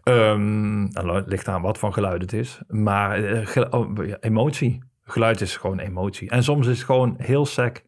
Um, 0.03 0.87
nou, 0.87 1.23
ligt 1.25 1.47
aan 1.47 1.61
wat 1.61 1.77
voor 1.77 1.93
geluid 1.93 2.21
het 2.21 2.33
is. 2.33 2.61
Maar 2.67 3.19
uh, 3.19 3.65
oh, 3.69 3.97
emotie. 4.19 4.83
Geluid 5.03 5.41
is 5.41 5.57
gewoon 5.57 5.79
emotie. 5.79 6.29
En 6.29 6.43
soms 6.43 6.67
is 6.67 6.77
het 6.77 6.85
gewoon 6.85 7.15
heel 7.17 7.45
sec 7.45 7.83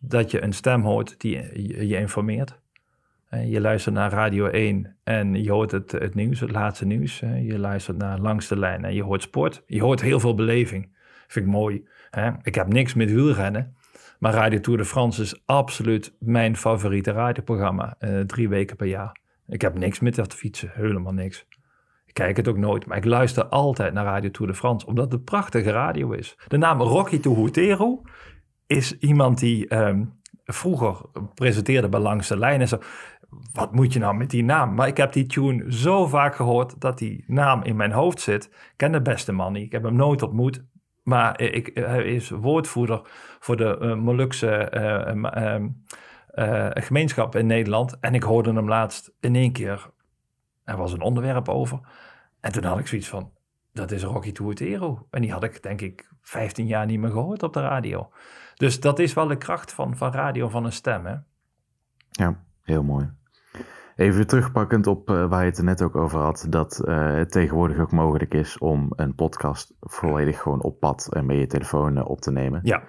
dat 0.00 0.30
je 0.30 0.42
een 0.42 0.52
stem 0.52 0.82
hoort 0.82 1.20
die 1.20 1.60
je 1.86 1.98
informeert. 1.98 2.58
Je 3.44 3.60
luistert 3.60 3.94
naar 3.94 4.10
Radio 4.10 4.46
1 4.46 4.96
en 5.04 5.42
je 5.42 5.50
hoort 5.50 5.70
het, 5.70 5.92
het 5.92 6.14
nieuws, 6.14 6.40
het 6.40 6.50
laatste 6.50 6.86
nieuws. 6.86 7.18
Je 7.42 7.58
luistert 7.58 7.96
naar 7.96 8.18
Langs 8.18 8.48
de 8.48 8.58
Lijn 8.58 8.84
en 8.84 8.94
je 8.94 9.02
hoort 9.02 9.22
sport. 9.22 9.62
Je 9.66 9.82
hoort 9.82 10.00
heel 10.00 10.20
veel 10.20 10.34
beleving. 10.34 10.88
Vind 11.26 11.46
ik 11.46 11.52
mooi. 11.52 11.88
Ik 12.42 12.54
heb 12.54 12.72
niks 12.72 12.94
met 12.94 13.12
wielrennen. 13.12 13.76
Maar 14.18 14.32
Radio 14.32 14.60
Tour 14.60 14.78
de 14.78 14.84
France 14.84 15.22
is 15.22 15.42
absoluut 15.46 16.16
mijn 16.18 16.56
favoriete 16.56 17.10
radioprogramma. 17.10 17.96
Uh, 18.00 18.20
drie 18.20 18.48
weken 18.48 18.76
per 18.76 18.86
jaar. 18.86 19.20
Ik 19.48 19.60
heb 19.60 19.78
niks 19.78 20.00
met 20.00 20.14
dat 20.14 20.34
fietsen. 20.34 20.70
Helemaal 20.72 21.12
niks. 21.12 21.46
Ik 22.06 22.14
kijk 22.14 22.36
het 22.36 22.48
ook 22.48 22.58
nooit. 22.58 22.86
Maar 22.86 22.96
ik 22.96 23.04
luister 23.04 23.46
altijd 23.46 23.92
naar 23.92 24.04
Radio 24.04 24.30
Tour 24.30 24.52
de 24.52 24.58
France. 24.58 24.86
Omdat 24.86 25.12
het 25.12 25.24
prachtige 25.24 25.70
radio 25.70 26.10
is. 26.10 26.38
De 26.48 26.56
naam 26.56 26.80
Rocky 26.80 27.18
Tuhutero 27.18 28.02
is 28.66 28.98
iemand 28.98 29.38
die 29.38 29.68
ehm, 29.68 30.04
vroeger 30.44 31.00
presenteerde 31.34 31.88
bij 31.88 32.00
Langs 32.00 32.28
de 32.28 32.38
Lijn. 32.38 32.60
En 32.60 32.68
zo, 32.68 32.78
wat 33.52 33.74
moet 33.74 33.92
je 33.92 33.98
nou 33.98 34.16
met 34.16 34.30
die 34.30 34.44
naam? 34.44 34.74
Maar 34.74 34.88
ik 34.88 34.96
heb 34.96 35.12
die 35.12 35.26
tune 35.26 35.72
zo 35.72 36.06
vaak 36.06 36.34
gehoord 36.34 36.80
dat 36.80 36.98
die 36.98 37.24
naam 37.26 37.62
in 37.62 37.76
mijn 37.76 37.92
hoofd 37.92 38.20
zit. 38.20 38.44
Ik 38.44 38.72
ken 38.76 38.92
de 38.92 39.02
beste 39.02 39.32
man 39.32 39.52
niet. 39.52 39.64
Ik 39.64 39.72
heb 39.72 39.82
hem 39.82 39.96
nooit 39.96 40.22
ontmoet. 40.22 40.64
Maar 41.02 41.40
ik, 41.40 41.70
hij 41.74 42.04
is 42.04 42.30
woordvoerder 42.30 43.00
voor 43.46 43.56
de 43.56 43.78
uh, 43.80 43.94
Molukse 43.94 44.72
uh, 46.34 46.70
gemeenschap 46.72 47.36
in 47.36 47.46
Nederland. 47.46 47.98
En 48.00 48.14
ik 48.14 48.22
hoorde 48.22 48.52
hem 48.52 48.68
laatst 48.68 49.12
in 49.20 49.34
één 49.34 49.52
keer. 49.52 49.90
Er 50.64 50.76
was 50.76 50.92
een 50.92 51.00
onderwerp 51.00 51.48
over. 51.48 51.80
En 52.40 52.52
toen 52.52 52.64
had 52.64 52.78
ik 52.78 52.86
zoiets 52.86 53.08
van, 53.08 53.32
dat 53.72 53.90
is 53.90 54.02
Rocky 54.02 54.32
Tuatero. 54.32 55.06
En 55.10 55.22
die 55.22 55.32
had 55.32 55.44
ik 55.44 55.62
denk 55.62 55.80
ik 55.80 56.12
15 56.20 56.66
jaar 56.66 56.86
niet 56.86 57.00
meer 57.00 57.10
gehoord 57.10 57.42
op 57.42 57.52
de 57.52 57.60
radio. 57.60 58.12
Dus 58.54 58.80
dat 58.80 58.98
is 58.98 59.14
wel 59.14 59.26
de 59.26 59.38
kracht 59.38 59.72
van, 59.72 59.96
van 59.96 60.12
radio, 60.12 60.48
van 60.48 60.64
een 60.64 60.72
stem. 60.72 61.06
Hè? 61.06 61.14
Ja, 62.10 62.44
heel 62.62 62.82
mooi. 62.82 63.10
Even 63.96 64.26
terugpakkend 64.26 64.86
op 64.86 65.10
uh, 65.10 65.28
waar 65.28 65.40
je 65.40 65.48
het 65.48 65.58
er 65.58 65.64
net 65.64 65.82
ook 65.82 65.96
over 65.96 66.20
had, 66.20 66.46
dat 66.48 66.82
uh, 66.84 67.14
het 67.14 67.30
tegenwoordig 67.30 67.78
ook 67.78 67.92
mogelijk 67.92 68.34
is 68.34 68.58
om 68.58 68.92
een 68.96 69.14
podcast 69.14 69.74
volledig 69.80 70.40
gewoon 70.40 70.62
op 70.62 70.80
pad 70.80 71.08
en 71.12 71.26
met 71.26 71.36
je 71.36 71.46
telefoon 71.46 71.96
uh, 71.96 72.08
op 72.08 72.20
te 72.20 72.30
nemen. 72.30 72.60
Ja. 72.62 72.82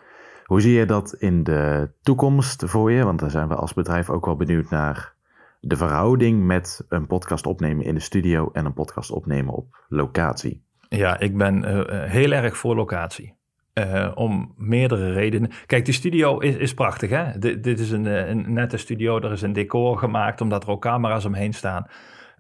Hoe 0.48 0.62
zie 0.62 0.74
je 0.74 0.86
dat 0.86 1.14
in 1.14 1.44
de 1.44 1.90
toekomst 2.02 2.64
voor 2.66 2.92
je? 2.92 3.04
Want 3.04 3.20
daar 3.20 3.32
zijn 3.32 3.48
we 3.48 3.56
als 3.56 3.74
bedrijf 3.74 4.10
ook 4.10 4.26
wel 4.26 4.36
benieuwd 4.36 4.70
naar 4.70 5.14
de 5.60 5.76
verhouding 5.76 6.46
met 6.46 6.86
een 6.90 7.08
podcast 7.08 7.46
opnemen 7.46 7.86
in 7.86 7.94
de 7.94 8.00
studio 8.00 8.50
en 8.54 8.66
een 8.66 8.74
podcast 8.74 9.12
opnemen 9.12 9.54
op 9.54 9.86
locatie. 9.90 10.64
Ja, 10.90 11.20
ik 11.20 11.38
ben 11.38 11.86
heel 12.10 12.32
erg 12.32 12.58
voor 12.58 12.76
locatie. 12.76 13.36
Uh, 13.74 14.12
om 14.16 14.54
meerdere 14.56 15.12
redenen. 15.12 15.52
Kijk, 15.66 15.86
die 15.86 15.94
studio 15.94 16.40
is, 16.40 16.56
is 16.56 16.74
prachtig. 16.74 17.10
Hè? 17.10 17.40
dit 17.40 17.80
is 17.80 17.92
een, 17.92 18.08
eh, 18.08 18.36
nette 18.36 18.78
studio. 18.78 19.20
Er 19.20 19.32
is 19.32 19.42
een 19.42 19.54
decor 19.54 19.98
gemaakt 19.98 20.42
omdat 20.42 20.64
er 20.64 20.70
ook 20.70 20.82
camera's 20.82 21.26
omheen 21.26 21.54
staan. 21.54 21.88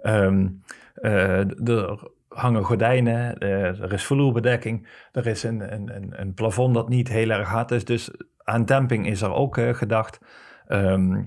Uh, 0.03 1.69
er 1.69 2.11
hangen 2.37 2.63
gordijnen. 2.63 3.37
er 3.37 3.93
is 3.93 4.05
vloerbedekking. 4.05 4.87
Er 5.11 5.27
is 5.27 5.43
een, 5.43 5.73
een, 5.73 6.21
een, 6.21 6.33
plafond 6.33 6.73
dat 6.73 6.89
niet 6.89 7.07
heel 7.07 7.29
erg 7.29 7.47
hard 7.47 7.71
is. 7.71 7.85
Dus 7.85 8.11
aan 8.43 8.65
demping 8.65 9.07
is 9.07 9.21
er 9.21 9.33
ook 9.33 9.59
gedacht. 9.71 10.19
Um, 10.67 11.25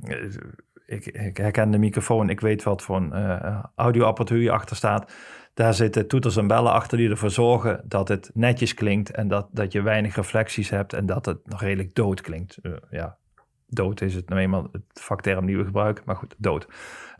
ik, 0.86 1.36
herken 1.36 1.70
de 1.70 1.78
microfoon. 1.78 2.30
Ik 2.30 2.40
weet 2.40 2.62
wat 2.62 2.82
voor 2.82 2.96
een 2.96 3.64
audioapparatuur 3.74 4.42
je 4.42 4.50
achter 4.50 4.76
staat. 4.76 5.12
Daar 5.54 5.74
zitten 5.74 6.08
toeters 6.08 6.36
en 6.36 6.46
bellen 6.46 6.72
achter 6.72 6.98
die 6.98 7.10
ervoor 7.10 7.30
zorgen 7.30 7.82
dat 7.84 8.08
het 8.08 8.30
netjes 8.34 8.74
klinkt 8.74 9.10
en 9.10 9.28
dat, 9.28 9.48
dat 9.52 9.72
je 9.72 9.82
weinig 9.82 10.16
reflecties 10.16 10.70
hebt 10.70 10.92
en 10.92 11.06
dat 11.06 11.26
het 11.26 11.38
nog 11.44 11.60
redelijk 11.60 11.94
dood 11.94 12.20
klinkt. 12.20 12.58
Ja, 12.90 13.16
dood 13.66 14.00
is 14.00 14.14
het 14.14 14.28
nou 14.28 14.40
eenmaal 14.40 14.68
het 14.72 14.82
vakterm 14.92 15.46
die 15.46 15.56
we 15.56 15.64
gebruiken, 15.64 16.02
maar 16.06 16.16
goed, 16.16 16.34
dood. 16.38 16.68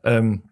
Um, 0.03 0.49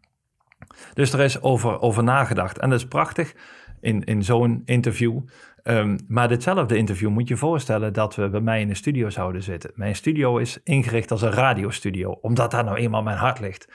dus 0.95 1.13
er 1.13 1.21
is 1.21 1.43
over, 1.43 1.81
over 1.81 2.03
nagedacht 2.05 2.59
en 2.59 2.71
dat 2.71 2.79
is 2.79 2.89
prachtig 2.89 3.35
in, 3.81 4.05
in 4.05 4.25
zo'n 4.25 4.63
interview. 4.65 5.21
Um, 5.65 5.99
maar 6.09 6.29
ditzelfde 6.29 6.77
interview 6.77 7.09
moet 7.09 7.29
je 7.29 7.37
voorstellen 7.37 7.93
dat 7.93 8.15
we 8.15 8.29
bij 8.29 8.41
mij 8.41 8.61
in 8.61 8.69
de 8.69 8.75
studio 8.75 9.11
zouden 9.11 9.43
zitten. 9.43 9.71
Mijn 9.75 9.97
studio 9.97 10.37
is 10.37 10.61
ingericht 10.63 11.11
als 11.11 11.23
een 11.23 11.33
radiostudio, 11.33 12.11
omdat 12.11 12.51
daar 12.51 12.65
nou 12.65 12.77
eenmaal 12.77 13.03
mijn 13.03 13.19
hart 13.19 13.41
ligt. 13.41 13.69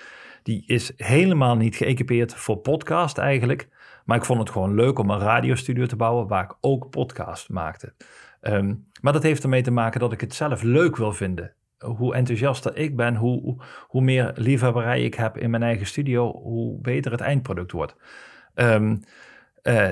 Die 0.44 0.64
is 0.66 0.92
helemaal 0.98 1.56
niet 1.56 1.76
geëquipeerd 1.76 2.36
voor 2.36 2.58
podcast 2.58 3.18
eigenlijk. 3.18 3.70
Maar 4.06 4.18
ik 4.18 4.26
vond 4.26 4.40
het 4.40 4.50
gewoon 4.50 4.76
leuk 4.76 5.00
om 5.00 5.10
een 5.10 5.20
radiostudio 5.20 5.86
te 5.86 5.96
bouwen 5.96 6.28
waar 6.28 6.44
ik 6.44 6.56
ook 6.62 6.90
podcast 6.90 7.50
maakte. 7.50 7.94
Ehm, 8.42 8.74
maar 9.02 9.14
dat 9.14 9.24
heeft 9.24 9.44
ermee 9.44 9.62
te 9.62 9.72
maken 9.72 10.00
dat 10.00 10.12
ik 10.12 10.22
het 10.22 10.34
zelf 10.34 10.62
leuk 10.62 10.98
wil 10.98 11.14
vinden. 11.14 11.54
Hoe 11.84 12.16
enthousiaster 12.16 12.78
ik 12.78 12.96
ben, 12.96 13.16
hoe, 13.16 13.62
hoe 13.88 14.02
meer 14.02 14.32
liefhebberij 14.36 15.04
ik 15.04 15.14
heb 15.14 15.38
in 15.38 15.50
mijn 15.50 15.64
eigen 15.64 15.86
studio, 15.86 16.32
hoe 16.32 16.80
beter 16.82 17.12
het 17.12 17.22
eindproduct 17.22 17.72
wordt. 17.72 17.96
Um, 18.56 19.00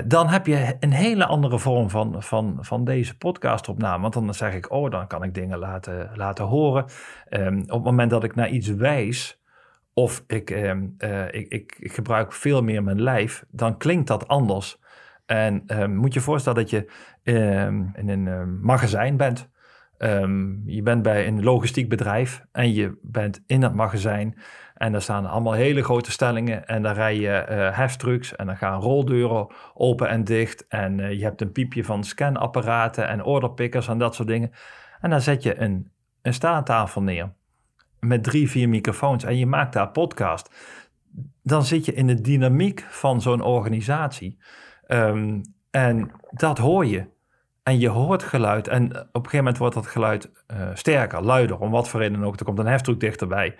dan 0.06 0.28
heb 0.28 0.46
je 0.46 0.76
een 0.80 0.92
hele 0.92 1.26
andere 1.26 1.58
vorm 1.58 1.90
van, 1.90 2.22
van, 2.22 2.58
van 2.60 2.84
deze 2.84 3.16
podcastopname. 3.16 4.02
Want 4.02 4.14
dan 4.14 4.34
zeg 4.34 4.54
ik, 4.54 4.70
oh, 4.70 4.90
dan 4.90 5.06
kan 5.06 5.22
ik 5.22 5.34
dingen 5.34 5.58
laten, 5.58 6.10
laten 6.14 6.44
horen. 6.44 6.84
Um, 7.30 7.60
op 7.60 7.68
het 7.68 7.84
moment 7.84 8.10
dat 8.10 8.24
ik 8.24 8.34
naar 8.34 8.48
iets 8.48 8.68
wijs, 8.68 9.42
of 9.94 10.24
ik, 10.26 10.50
ehm, 10.50 10.86
eh, 10.98 11.26
ik, 11.26 11.48
ik, 11.48 11.76
ik, 11.78 11.92
gebruik 11.92 12.32
veel 12.32 12.62
meer 12.62 12.82
mijn 12.82 13.02
lijf, 13.02 13.44
dan 13.50 13.78
klinkt 13.78 14.06
dat 14.06 14.28
anders. 14.28 14.80
En 15.26 15.62
ehm, 15.66 15.94
moet 15.94 16.14
je 16.14 16.20
voorstellen 16.20 16.58
dat 16.58 16.70
je 16.70 16.90
ehm, 17.22 17.84
in 17.94 18.08
een 18.08 18.60
magazijn 18.60 19.16
bent. 19.16 19.50
Je 20.66 20.80
bent 20.82 21.02
bij 21.02 21.26
een 21.26 21.42
logistiek 21.42 21.88
bedrijf 21.88 22.44
en 22.52 22.72
je 22.72 22.98
bent 23.02 23.42
in 23.46 23.60
dat 23.60 23.74
magazijn. 23.74 24.38
En 24.74 24.92
daar 24.92 25.02
staan 25.02 25.26
allemaal 25.26 25.52
hele 25.52 25.82
grote 25.82 26.10
stellingen. 26.10 26.66
En 26.66 26.82
daar 26.82 26.94
rij 26.94 27.16
je 27.16 27.46
uh, 27.50 27.76
heftrucks 27.76 28.36
en 28.36 28.46
dan 28.46 28.56
gaan 28.56 28.80
roldeuren 28.80 29.46
open 29.74 30.08
en 30.08 30.24
dicht. 30.24 30.66
En 30.68 30.98
uh, 30.98 31.12
je 31.12 31.22
hebt 31.22 31.40
een 31.40 31.52
piepje 31.52 31.84
van 31.84 32.04
scanapparaten 32.04 33.08
en 33.08 33.24
orderpickers 33.24 33.88
en 33.88 33.98
dat 33.98 34.14
soort 34.14 34.28
dingen. 34.28 34.50
En 35.00 35.10
dan 35.10 35.20
zet 35.20 35.42
je 35.42 35.60
een, 35.60 35.90
een 36.22 36.34
staattafel 36.34 37.02
neer 37.02 37.32
met 38.06 38.22
drie, 38.22 38.50
vier 38.50 38.68
microfoons 38.68 39.24
en 39.24 39.36
je 39.36 39.46
maakt 39.46 39.72
daar 39.72 39.90
podcast, 39.90 40.54
dan 41.42 41.64
zit 41.64 41.84
je 41.84 41.94
in 41.94 42.06
de 42.06 42.20
dynamiek 42.20 42.86
van 42.88 43.20
zo'n 43.20 43.40
organisatie. 43.40 44.38
Ehm, 44.86 45.40
en 45.70 46.10
dat 46.30 46.58
hoor 46.58 46.86
je. 46.86 47.06
En 47.62 47.78
je 47.78 47.88
hoort 47.88 48.22
geluid. 48.22 48.68
En 48.68 48.84
op 48.84 48.92
een 48.92 49.10
gegeven 49.12 49.38
moment 49.38 49.58
wordt 49.58 49.74
dat 49.74 49.86
geluid 49.86 50.30
uh, 50.52 50.68
sterker, 50.74 51.22
luider, 51.22 51.58
om 51.58 51.70
wat 51.70 51.88
voor 51.88 52.00
reden 52.00 52.24
ook. 52.24 52.38
Er 52.38 52.44
komt 52.44 52.58
een 52.58 52.66
heftruck 52.66 53.00
dichterbij. 53.00 53.56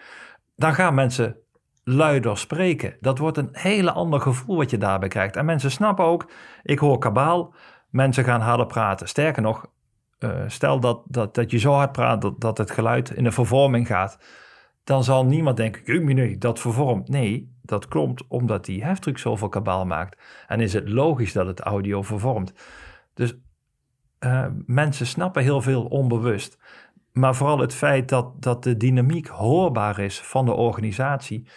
Dan 0.56 0.74
gaan 0.74 0.94
mensen 0.94 1.36
luider 1.84 2.38
spreken. 2.38 2.96
Dat 3.00 3.18
wordt 3.18 3.36
een 3.36 3.48
hele 3.52 3.92
ander 3.92 4.20
gevoel 4.20 4.56
wat 4.56 4.70
je 4.70 4.78
daarbij 4.78 5.08
krijgt. 5.08 5.36
En 5.36 5.44
mensen 5.44 5.70
snappen 5.70 6.04
ook, 6.04 6.30
ik 6.62 6.78
hoor 6.78 6.98
kabaal, 6.98 7.54
mensen 7.90 8.24
gaan 8.24 8.40
harder 8.40 8.66
praten. 8.66 9.08
Sterker 9.08 9.42
nog, 9.42 9.66
uh, 10.18 10.30
stel 10.46 10.80
dat, 10.80 11.02
dat, 11.04 11.34
dat 11.34 11.50
je 11.50 11.58
zo 11.58 11.72
hard 11.72 11.92
praat 11.92 12.22
dat, 12.22 12.40
dat 12.40 12.58
het 12.58 12.70
geluid 12.70 13.10
in 13.10 13.24
de 13.24 13.32
vervorming 13.32 13.86
gaat, 13.86 14.18
dan 14.84 15.04
zal 15.04 15.24
niemand 15.24 15.56
denken, 15.56 16.14
nee, 16.14 16.38
dat 16.38 16.60
vervormt. 16.60 17.08
Nee, 17.08 17.56
dat 17.62 17.88
klopt 17.88 18.26
omdat 18.28 18.64
die 18.64 18.84
heftruck 18.84 19.18
zoveel 19.18 19.48
kabaal 19.48 19.86
maakt. 19.86 20.20
En 20.46 20.60
is 20.60 20.72
het 20.72 20.88
logisch 20.88 21.32
dat 21.32 21.46
het 21.46 21.60
audio 21.60 22.02
vervormt. 22.02 22.52
Dus 23.14 23.34
uh, 24.24 24.46
mensen 24.66 25.06
snappen 25.06 25.42
heel 25.42 25.60
veel 25.60 25.84
onbewust. 25.84 26.58
Maar 27.12 27.34
vooral 27.34 27.58
het 27.58 27.74
feit 27.74 28.08
dat, 28.08 28.42
dat 28.42 28.62
de 28.62 28.76
dynamiek 28.76 29.26
hoorbaar 29.26 29.98
is 29.98 30.20
van 30.20 30.44
de 30.44 30.52
organisatie, 30.52 31.48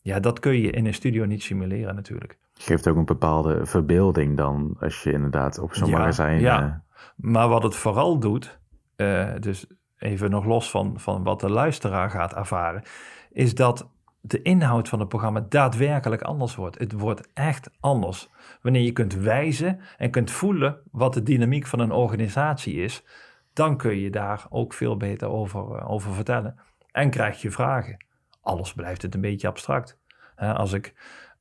ja, 0.00 0.20
dat 0.20 0.38
kun 0.38 0.60
je 0.60 0.70
in 0.70 0.86
een 0.86 0.94
studio 0.94 1.24
niet 1.24 1.42
simuleren 1.42 1.94
natuurlijk. 1.94 2.38
Geeft 2.52 2.88
ook 2.88 2.96
een 2.96 3.04
bepaalde 3.04 3.66
verbeelding 3.66 4.36
dan, 4.36 4.76
als 4.80 5.02
je 5.02 5.12
inderdaad 5.12 5.58
op 5.58 5.74
zo'n 5.74 5.88
ja, 5.88 5.98
magazijn... 5.98 6.40
Ja, 6.40 6.62
uh, 6.62 6.74
maar 7.16 7.48
wat 7.48 7.62
het 7.62 7.76
vooral 7.76 8.18
doet, 8.18 8.58
uh, 8.96 9.30
dus 9.40 9.66
even 9.98 10.30
nog 10.30 10.44
los 10.44 10.70
van, 10.70 11.00
van 11.00 11.22
wat 11.22 11.40
de 11.40 11.50
luisteraar 11.50 12.10
gaat 12.10 12.34
ervaren, 12.34 12.82
is 13.30 13.54
dat 13.54 13.88
de 14.26 14.42
inhoud 14.42 14.88
van 14.88 14.98
het 14.98 15.08
programma 15.08 15.46
daadwerkelijk 15.48 16.22
anders 16.22 16.54
wordt. 16.54 16.78
Het 16.78 16.92
wordt 16.92 17.28
echt 17.34 17.70
anders. 17.80 18.28
Wanneer 18.62 18.82
je 18.82 18.92
kunt 18.92 19.14
wijzen 19.14 19.80
en 19.96 20.10
kunt 20.10 20.30
voelen 20.30 20.80
wat 20.90 21.14
de 21.14 21.22
dynamiek 21.22 21.66
van 21.66 21.78
een 21.78 21.92
organisatie 21.92 22.74
is, 22.74 23.04
dan 23.52 23.76
kun 23.76 23.98
je 23.98 24.10
daar 24.10 24.46
ook 24.50 24.72
veel 24.74 24.96
beter 24.96 25.28
over, 25.28 25.60
uh, 25.60 25.90
over 25.90 26.12
vertellen. 26.12 26.58
En 26.90 27.10
krijg 27.10 27.42
je 27.42 27.50
vragen. 27.50 27.96
Alles 28.40 28.72
blijft 28.72 29.02
het 29.02 29.14
een 29.14 29.20
beetje 29.20 29.48
abstract. 29.48 29.98
als 30.36 30.72
ik 30.72 30.94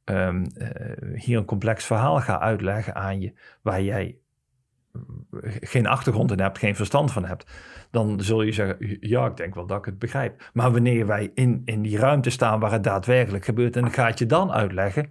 um, 0.06 0.46
uh, 0.58 1.20
hier 1.20 1.38
een 1.38 1.46
complex 1.46 1.86
verhaal 1.86 2.20
ga 2.20 2.40
uitleggen 2.40 2.96
aan 2.96 3.20
je, 3.22 3.34
waar 3.62 3.82
jij 3.82 4.18
geen 5.62 5.88
achtergrond 5.88 6.32
in 6.32 6.40
hebt, 6.40 6.58
geen 6.58 6.76
verstand 6.76 7.12
van 7.12 7.26
hebt, 7.26 7.52
dan 7.92 8.22
zul 8.22 8.42
je 8.42 8.52
zeggen, 8.52 8.98
ja, 9.00 9.26
ik 9.26 9.38
denk 9.38 9.56
wel 9.56 9.66
dat 9.66 9.78
ik 9.78 9.86
het 9.86 10.00
begrijp. 10.00 10.50
Maar 10.54 10.72
wanneer 10.72 11.06
wij 11.06 11.32
in, 11.34 11.62
in 11.66 11.82
die 11.82 11.98
ruimte 11.98 12.30
staan 12.30 12.60
waar 12.60 12.72
het 12.72 12.84
daadwerkelijk 12.84 13.46
gebeurt 13.46 13.76
en 13.76 13.86
ik 13.86 13.94
ga 13.94 14.06
het 14.06 14.20
je 14.20 14.26
dan 14.26 14.52
uitleggen, 14.52 15.10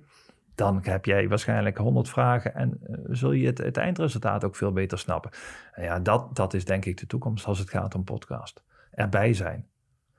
dan 0.55 0.79
heb 0.83 1.05
jij 1.05 1.29
waarschijnlijk 1.29 1.79
100 1.79 2.09
vragen 2.09 2.55
en 2.55 2.81
uh, 2.87 2.97
zul 3.09 3.33
je 3.33 3.47
het, 3.47 3.77
eindresultaat 3.77 4.45
ook 4.45 4.57
veel 4.57 4.73
beter 4.73 4.99
snappen. 4.99 5.31
En 5.73 5.85
ja, 5.85 6.01
dat, 6.01 6.37
dat 6.37 6.55
is 6.55 6.65
denk 6.65 6.85
ik 6.85 6.97
de 6.97 7.07
toekomst 7.07 7.47
als 7.47 7.59
het 7.59 7.71
gaat 7.71 7.95
om 7.95 8.05
podcast. 8.05 8.63
Erbij 8.91 9.35
zijn. 9.35 9.67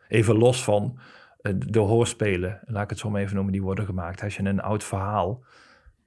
Even 0.07 0.37
los 0.37 0.63
van 0.63 0.99
uh, 1.41 1.53
de 1.57 1.79
hoorspelen, 1.79 2.59
laat 2.65 2.83
ik 2.83 2.89
het 2.89 2.99
zo 2.99 3.09
maar 3.09 3.21
even 3.21 3.35
noemen, 3.35 3.53
die 3.53 3.61
worden 3.61 3.85
gemaakt. 3.85 4.23
Als 4.23 4.35
je 4.35 4.43
een 4.43 4.61
oud 4.61 4.83
verhaal 4.83 5.43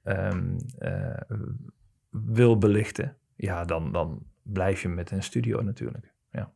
um, 0.05 0.57
uh, 0.79 1.21
wil 2.11 2.59
belichten, 2.59 3.17
ja, 3.37 3.65
dan, 3.65 3.93
dan 3.93 4.23
blijf 4.43 4.83
je 4.83 4.89
met 4.89 5.11
een 5.11 5.23
studio 5.23 5.63
natuurlijk. 5.63 6.13
Ja. 6.31 6.51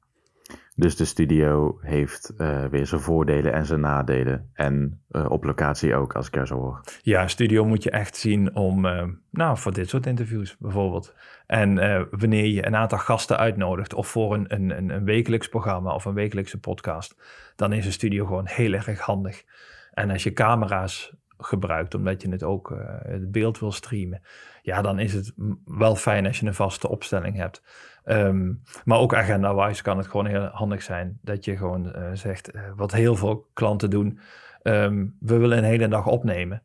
Dus 0.75 0.97
de 0.97 1.05
studio 1.05 1.79
heeft 1.81 2.33
uh, 2.39 2.65
weer 2.65 2.87
zijn 2.87 3.01
voordelen 3.01 3.53
en 3.53 3.67
zijn 3.67 3.81
nadelen. 3.81 4.51
En 4.53 5.03
uh, 5.11 5.31
op 5.31 5.45
locatie 5.45 5.95
ook, 5.95 6.15
als 6.15 6.27
ik 6.27 6.37
er 6.37 6.47
zo 6.47 6.55
hoor. 6.55 6.81
Ja, 7.03 7.29
studio 7.29 7.65
moet 7.65 7.83
je 7.83 7.91
echt 7.91 8.17
zien 8.17 8.55
om, 8.55 8.85
uh, 8.85 9.05
nou, 9.31 9.59
voor 9.59 9.73
dit 9.73 9.89
soort 9.89 10.07
interviews 10.07 10.57
bijvoorbeeld. 10.59 11.15
En 11.47 11.75
wanneer 12.11 12.47
je 12.47 12.67
een 12.67 12.77
aantal 12.77 12.99
gasten 12.99 13.39
uitnodigt, 13.39 13.95
of 13.95 14.09
voor 14.09 14.35
een, 14.35 14.55
een, 14.55 14.91
een 14.91 15.05
wekelijks 15.05 15.49
programma 15.49 15.95
of 15.95 16.05
een 16.05 16.15
wekelijkse 16.15 16.61
podcast, 16.61 17.23
dan 17.57 17.73
is 17.73 17.87
een 17.87 17.93
studio 17.93 18.27
gewoon 18.27 18.47
heel 18.47 18.73
erg 18.73 18.99
handig. 18.99 19.45
En 19.93 20.11
als 20.11 20.23
je 20.23 20.33
camera's 20.33 21.15
gebruikt, 21.41 21.95
omdat 21.95 22.23
je 22.23 22.31
het 22.31 22.43
ook 22.43 22.75
het 23.03 23.33
beeld 23.33 23.59
wil 23.59 23.73
streamen, 23.73 24.23
ja, 24.63 24.83
dan 24.83 24.99
is 24.99 25.13
het 25.13 25.33
wel 25.65 25.97
fijn 25.97 26.27
als 26.27 26.41
je 26.41 26.47
een 26.47 26.55
vaste 26.55 26.89
opstelling 26.89 27.37
hebt. 27.37 27.63
Um, 28.05 28.63
maar 28.85 28.99
ook 28.99 29.15
agenda-wise 29.15 29.83
kan 29.83 29.97
het 29.97 30.07
gewoon 30.07 30.27
heel 30.27 30.45
handig 30.45 30.83
zijn 30.83 31.19
dat 31.23 31.45
je 31.45 31.57
gewoon 31.57 31.87
uh, 31.87 32.11
zegt, 32.13 32.55
uh, 32.55 32.63
wat 32.77 32.93
heel 32.93 33.17
veel 33.17 33.49
klanten 33.53 33.91
doen, 33.91 34.19
um, 34.63 35.17
we 35.21 35.37
willen 35.37 35.59
een 35.59 35.65
hele 35.65 35.89
dag 35.89 36.07
opnemen. 36.07 36.63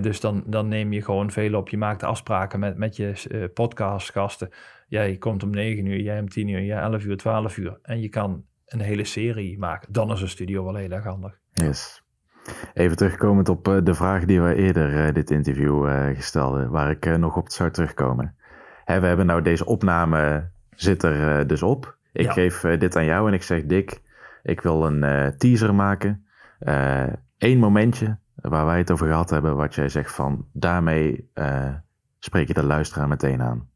Dus 0.00 0.20
dan, 0.20 0.44
dan 0.46 0.68
neem 0.68 0.92
je 0.92 1.02
gewoon 1.02 1.30
veel 1.30 1.54
op. 1.54 1.68
Je 1.68 1.76
maakt 1.76 2.02
afspraken 2.02 2.60
met, 2.60 2.76
met 2.76 2.96
je 2.96 3.50
podcastgasten. 3.54 4.48
Jij 4.88 5.16
komt 5.16 5.42
om 5.42 5.50
9 5.50 5.86
uur, 5.86 6.00
jij 6.00 6.20
om 6.20 6.28
10 6.28 6.48
uur, 6.48 6.62
jij 6.62 6.80
11 6.80 7.04
uur, 7.04 7.16
12 7.16 7.56
uur. 7.56 7.78
En 7.82 8.00
je 8.00 8.08
kan 8.08 8.44
een 8.66 8.80
hele 8.80 9.04
serie 9.04 9.58
maken. 9.58 9.92
Dan 9.92 10.12
is 10.12 10.20
een 10.20 10.28
studio 10.28 10.64
wel 10.64 10.74
heel 10.74 10.90
erg 10.90 11.04
handig. 11.04 11.38
Yes. 11.52 12.03
Even 12.74 12.96
terugkomend 12.96 13.48
op 13.48 13.80
de 13.84 13.94
vraag 13.94 14.24
die 14.24 14.40
we 14.40 14.54
eerder 14.54 15.12
dit 15.12 15.30
interview 15.30 15.88
gestelden, 16.14 16.70
waar 16.70 16.90
ik 16.90 17.18
nog 17.18 17.36
op 17.36 17.50
zou 17.50 17.70
terugkomen. 17.70 18.34
Hè, 18.84 19.00
we 19.00 19.06
hebben 19.06 19.26
nou 19.26 19.42
deze 19.42 19.64
opname 19.66 20.50
zit 20.74 21.02
er 21.02 21.46
dus 21.46 21.62
op. 21.62 21.96
Ik 22.12 22.24
ja. 22.24 22.32
geef 22.32 22.60
dit 22.60 22.96
aan 22.96 23.04
jou 23.04 23.28
en 23.28 23.34
ik 23.34 23.42
zeg: 23.42 23.64
Dick, 23.64 24.02
ik 24.42 24.60
wil 24.60 24.86
een 24.86 25.34
teaser 25.38 25.74
maken. 25.74 26.26
Eén 27.38 27.58
momentje 27.58 28.18
waar 28.34 28.66
wij 28.66 28.78
het 28.78 28.90
over 28.90 29.06
gehad 29.06 29.30
hebben, 29.30 29.56
wat 29.56 29.74
jij 29.74 29.88
zegt 29.88 30.12
van 30.12 30.46
daarmee 30.52 31.30
spreek 32.18 32.48
je 32.48 32.54
de 32.54 32.64
luisteraar 32.64 33.08
meteen 33.08 33.42
aan. 33.42 33.68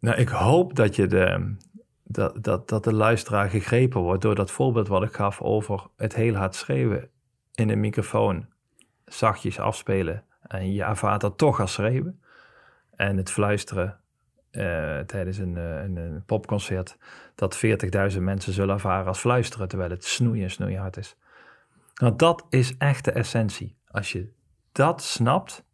Nou, 0.00 0.16
ik 0.16 0.28
hoop 0.28 0.76
dat, 0.76 0.96
je 0.96 1.06
de, 1.06 1.54
dat, 2.02 2.44
dat, 2.44 2.68
dat 2.68 2.84
de 2.84 2.94
luisteraar 2.94 3.50
gegrepen 3.50 4.00
wordt 4.00 4.22
door 4.22 4.34
dat 4.34 4.50
voorbeeld 4.50 4.88
wat 4.88 5.02
ik 5.02 5.12
gaf 5.12 5.40
over 5.40 5.86
het 5.96 6.14
heel 6.14 6.34
hard 6.34 6.54
schreeuwen 6.54 7.08
in 7.54 7.68
de 7.68 7.76
microfoon, 7.76 8.46
zachtjes 9.04 9.58
afspelen 9.58 10.24
en 10.42 10.72
je 10.72 10.82
ervaart 10.82 11.20
dat 11.20 11.38
toch 11.38 11.60
als 11.60 11.72
schreeuwen. 11.72 12.22
En 12.96 13.16
het 13.16 13.30
fluisteren 13.30 14.00
uh, 14.52 14.98
tijdens 14.98 15.38
een, 15.38 15.56
een, 15.56 15.96
een, 15.96 16.24
popconcert 16.24 16.96
dat 17.34 17.60
40.000 18.12 18.18
mensen 18.18 18.52
zullen 18.52 18.74
ervaren 18.74 19.06
als 19.06 19.18
fluisteren, 19.18 19.68
terwijl 19.68 19.90
het 19.90 20.04
snoeien 20.04 20.50
snoeihard 20.50 20.96
is. 20.96 21.16
Want 21.94 22.18
dat 22.18 22.46
is 22.48 22.76
echt 22.76 23.04
de 23.04 23.12
essentie. 23.12 23.76
Als 23.90 24.12
je 24.12 24.32
dat 24.72 25.02
snapt, 25.02 25.64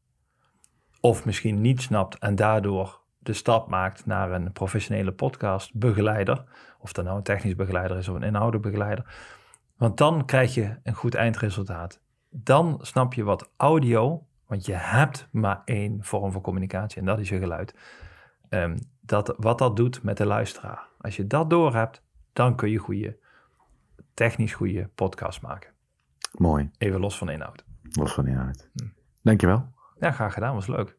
of 1.01 1.25
misschien 1.25 1.61
niet 1.61 1.83
snapt 1.83 2.19
en 2.19 2.35
daardoor 2.35 3.01
de 3.19 3.33
stap 3.33 3.69
maakt 3.69 4.07
naar 4.07 4.33
een 4.33 4.53
professionele 4.53 5.13
podcastbegeleider, 5.13 6.45
of 6.79 6.93
dat 6.93 7.05
nou 7.05 7.17
een 7.17 7.23
technisch 7.23 7.55
begeleider 7.55 7.97
is 7.97 8.09
of 8.09 8.17
een 8.17 8.23
inhoudelijk 8.23 8.63
begeleider, 8.63 9.05
want 9.79 9.97
dan 9.97 10.25
krijg 10.25 10.55
je 10.55 10.77
een 10.83 10.95
goed 10.95 11.15
eindresultaat. 11.15 12.01
Dan 12.31 12.79
snap 12.81 13.15
je 13.15 13.25
wat 13.25 13.51
audio, 13.57 14.27
want 14.47 14.67
je 14.67 14.75
hebt 14.75 15.29
maar 15.33 15.63
één 15.65 16.05
vorm 16.05 16.33
van 16.33 16.41
communicatie 16.41 16.99
en 16.99 17.05
dat 17.05 17.19
is 17.19 17.29
je 17.29 17.39
geluid 17.39 17.75
um, 18.51 18.79
dat, 19.01 19.35
wat 19.37 19.59
dat 19.59 19.77
doet 19.77 20.03
met 20.03 20.17
de 20.17 20.27
luisteraar. 20.27 20.89
Als 21.01 21.17
je 21.17 21.27
dat 21.27 21.51
doorhebt, 21.51 22.03
dan 22.33 22.57
kun 22.57 22.71
je 22.71 22.79
goede, 22.79 23.19
technisch 24.15 24.55
goede 24.55 24.91
podcast 24.95 25.41
maken. 25.41 25.71
Mooi. 26.33 26.71
Even 26.79 27.01
los 27.01 27.19
van 27.19 27.29
inhoud. 27.29 27.65
Los 27.83 28.13
van 28.13 28.27
inhoud. 28.27 28.69
Hm. 28.73 28.87
Dankjewel. 29.23 29.73
Ja, 30.01 30.11
graag 30.11 30.33
gedaan. 30.33 30.55
Was 30.55 30.67
leuk. 30.67 30.97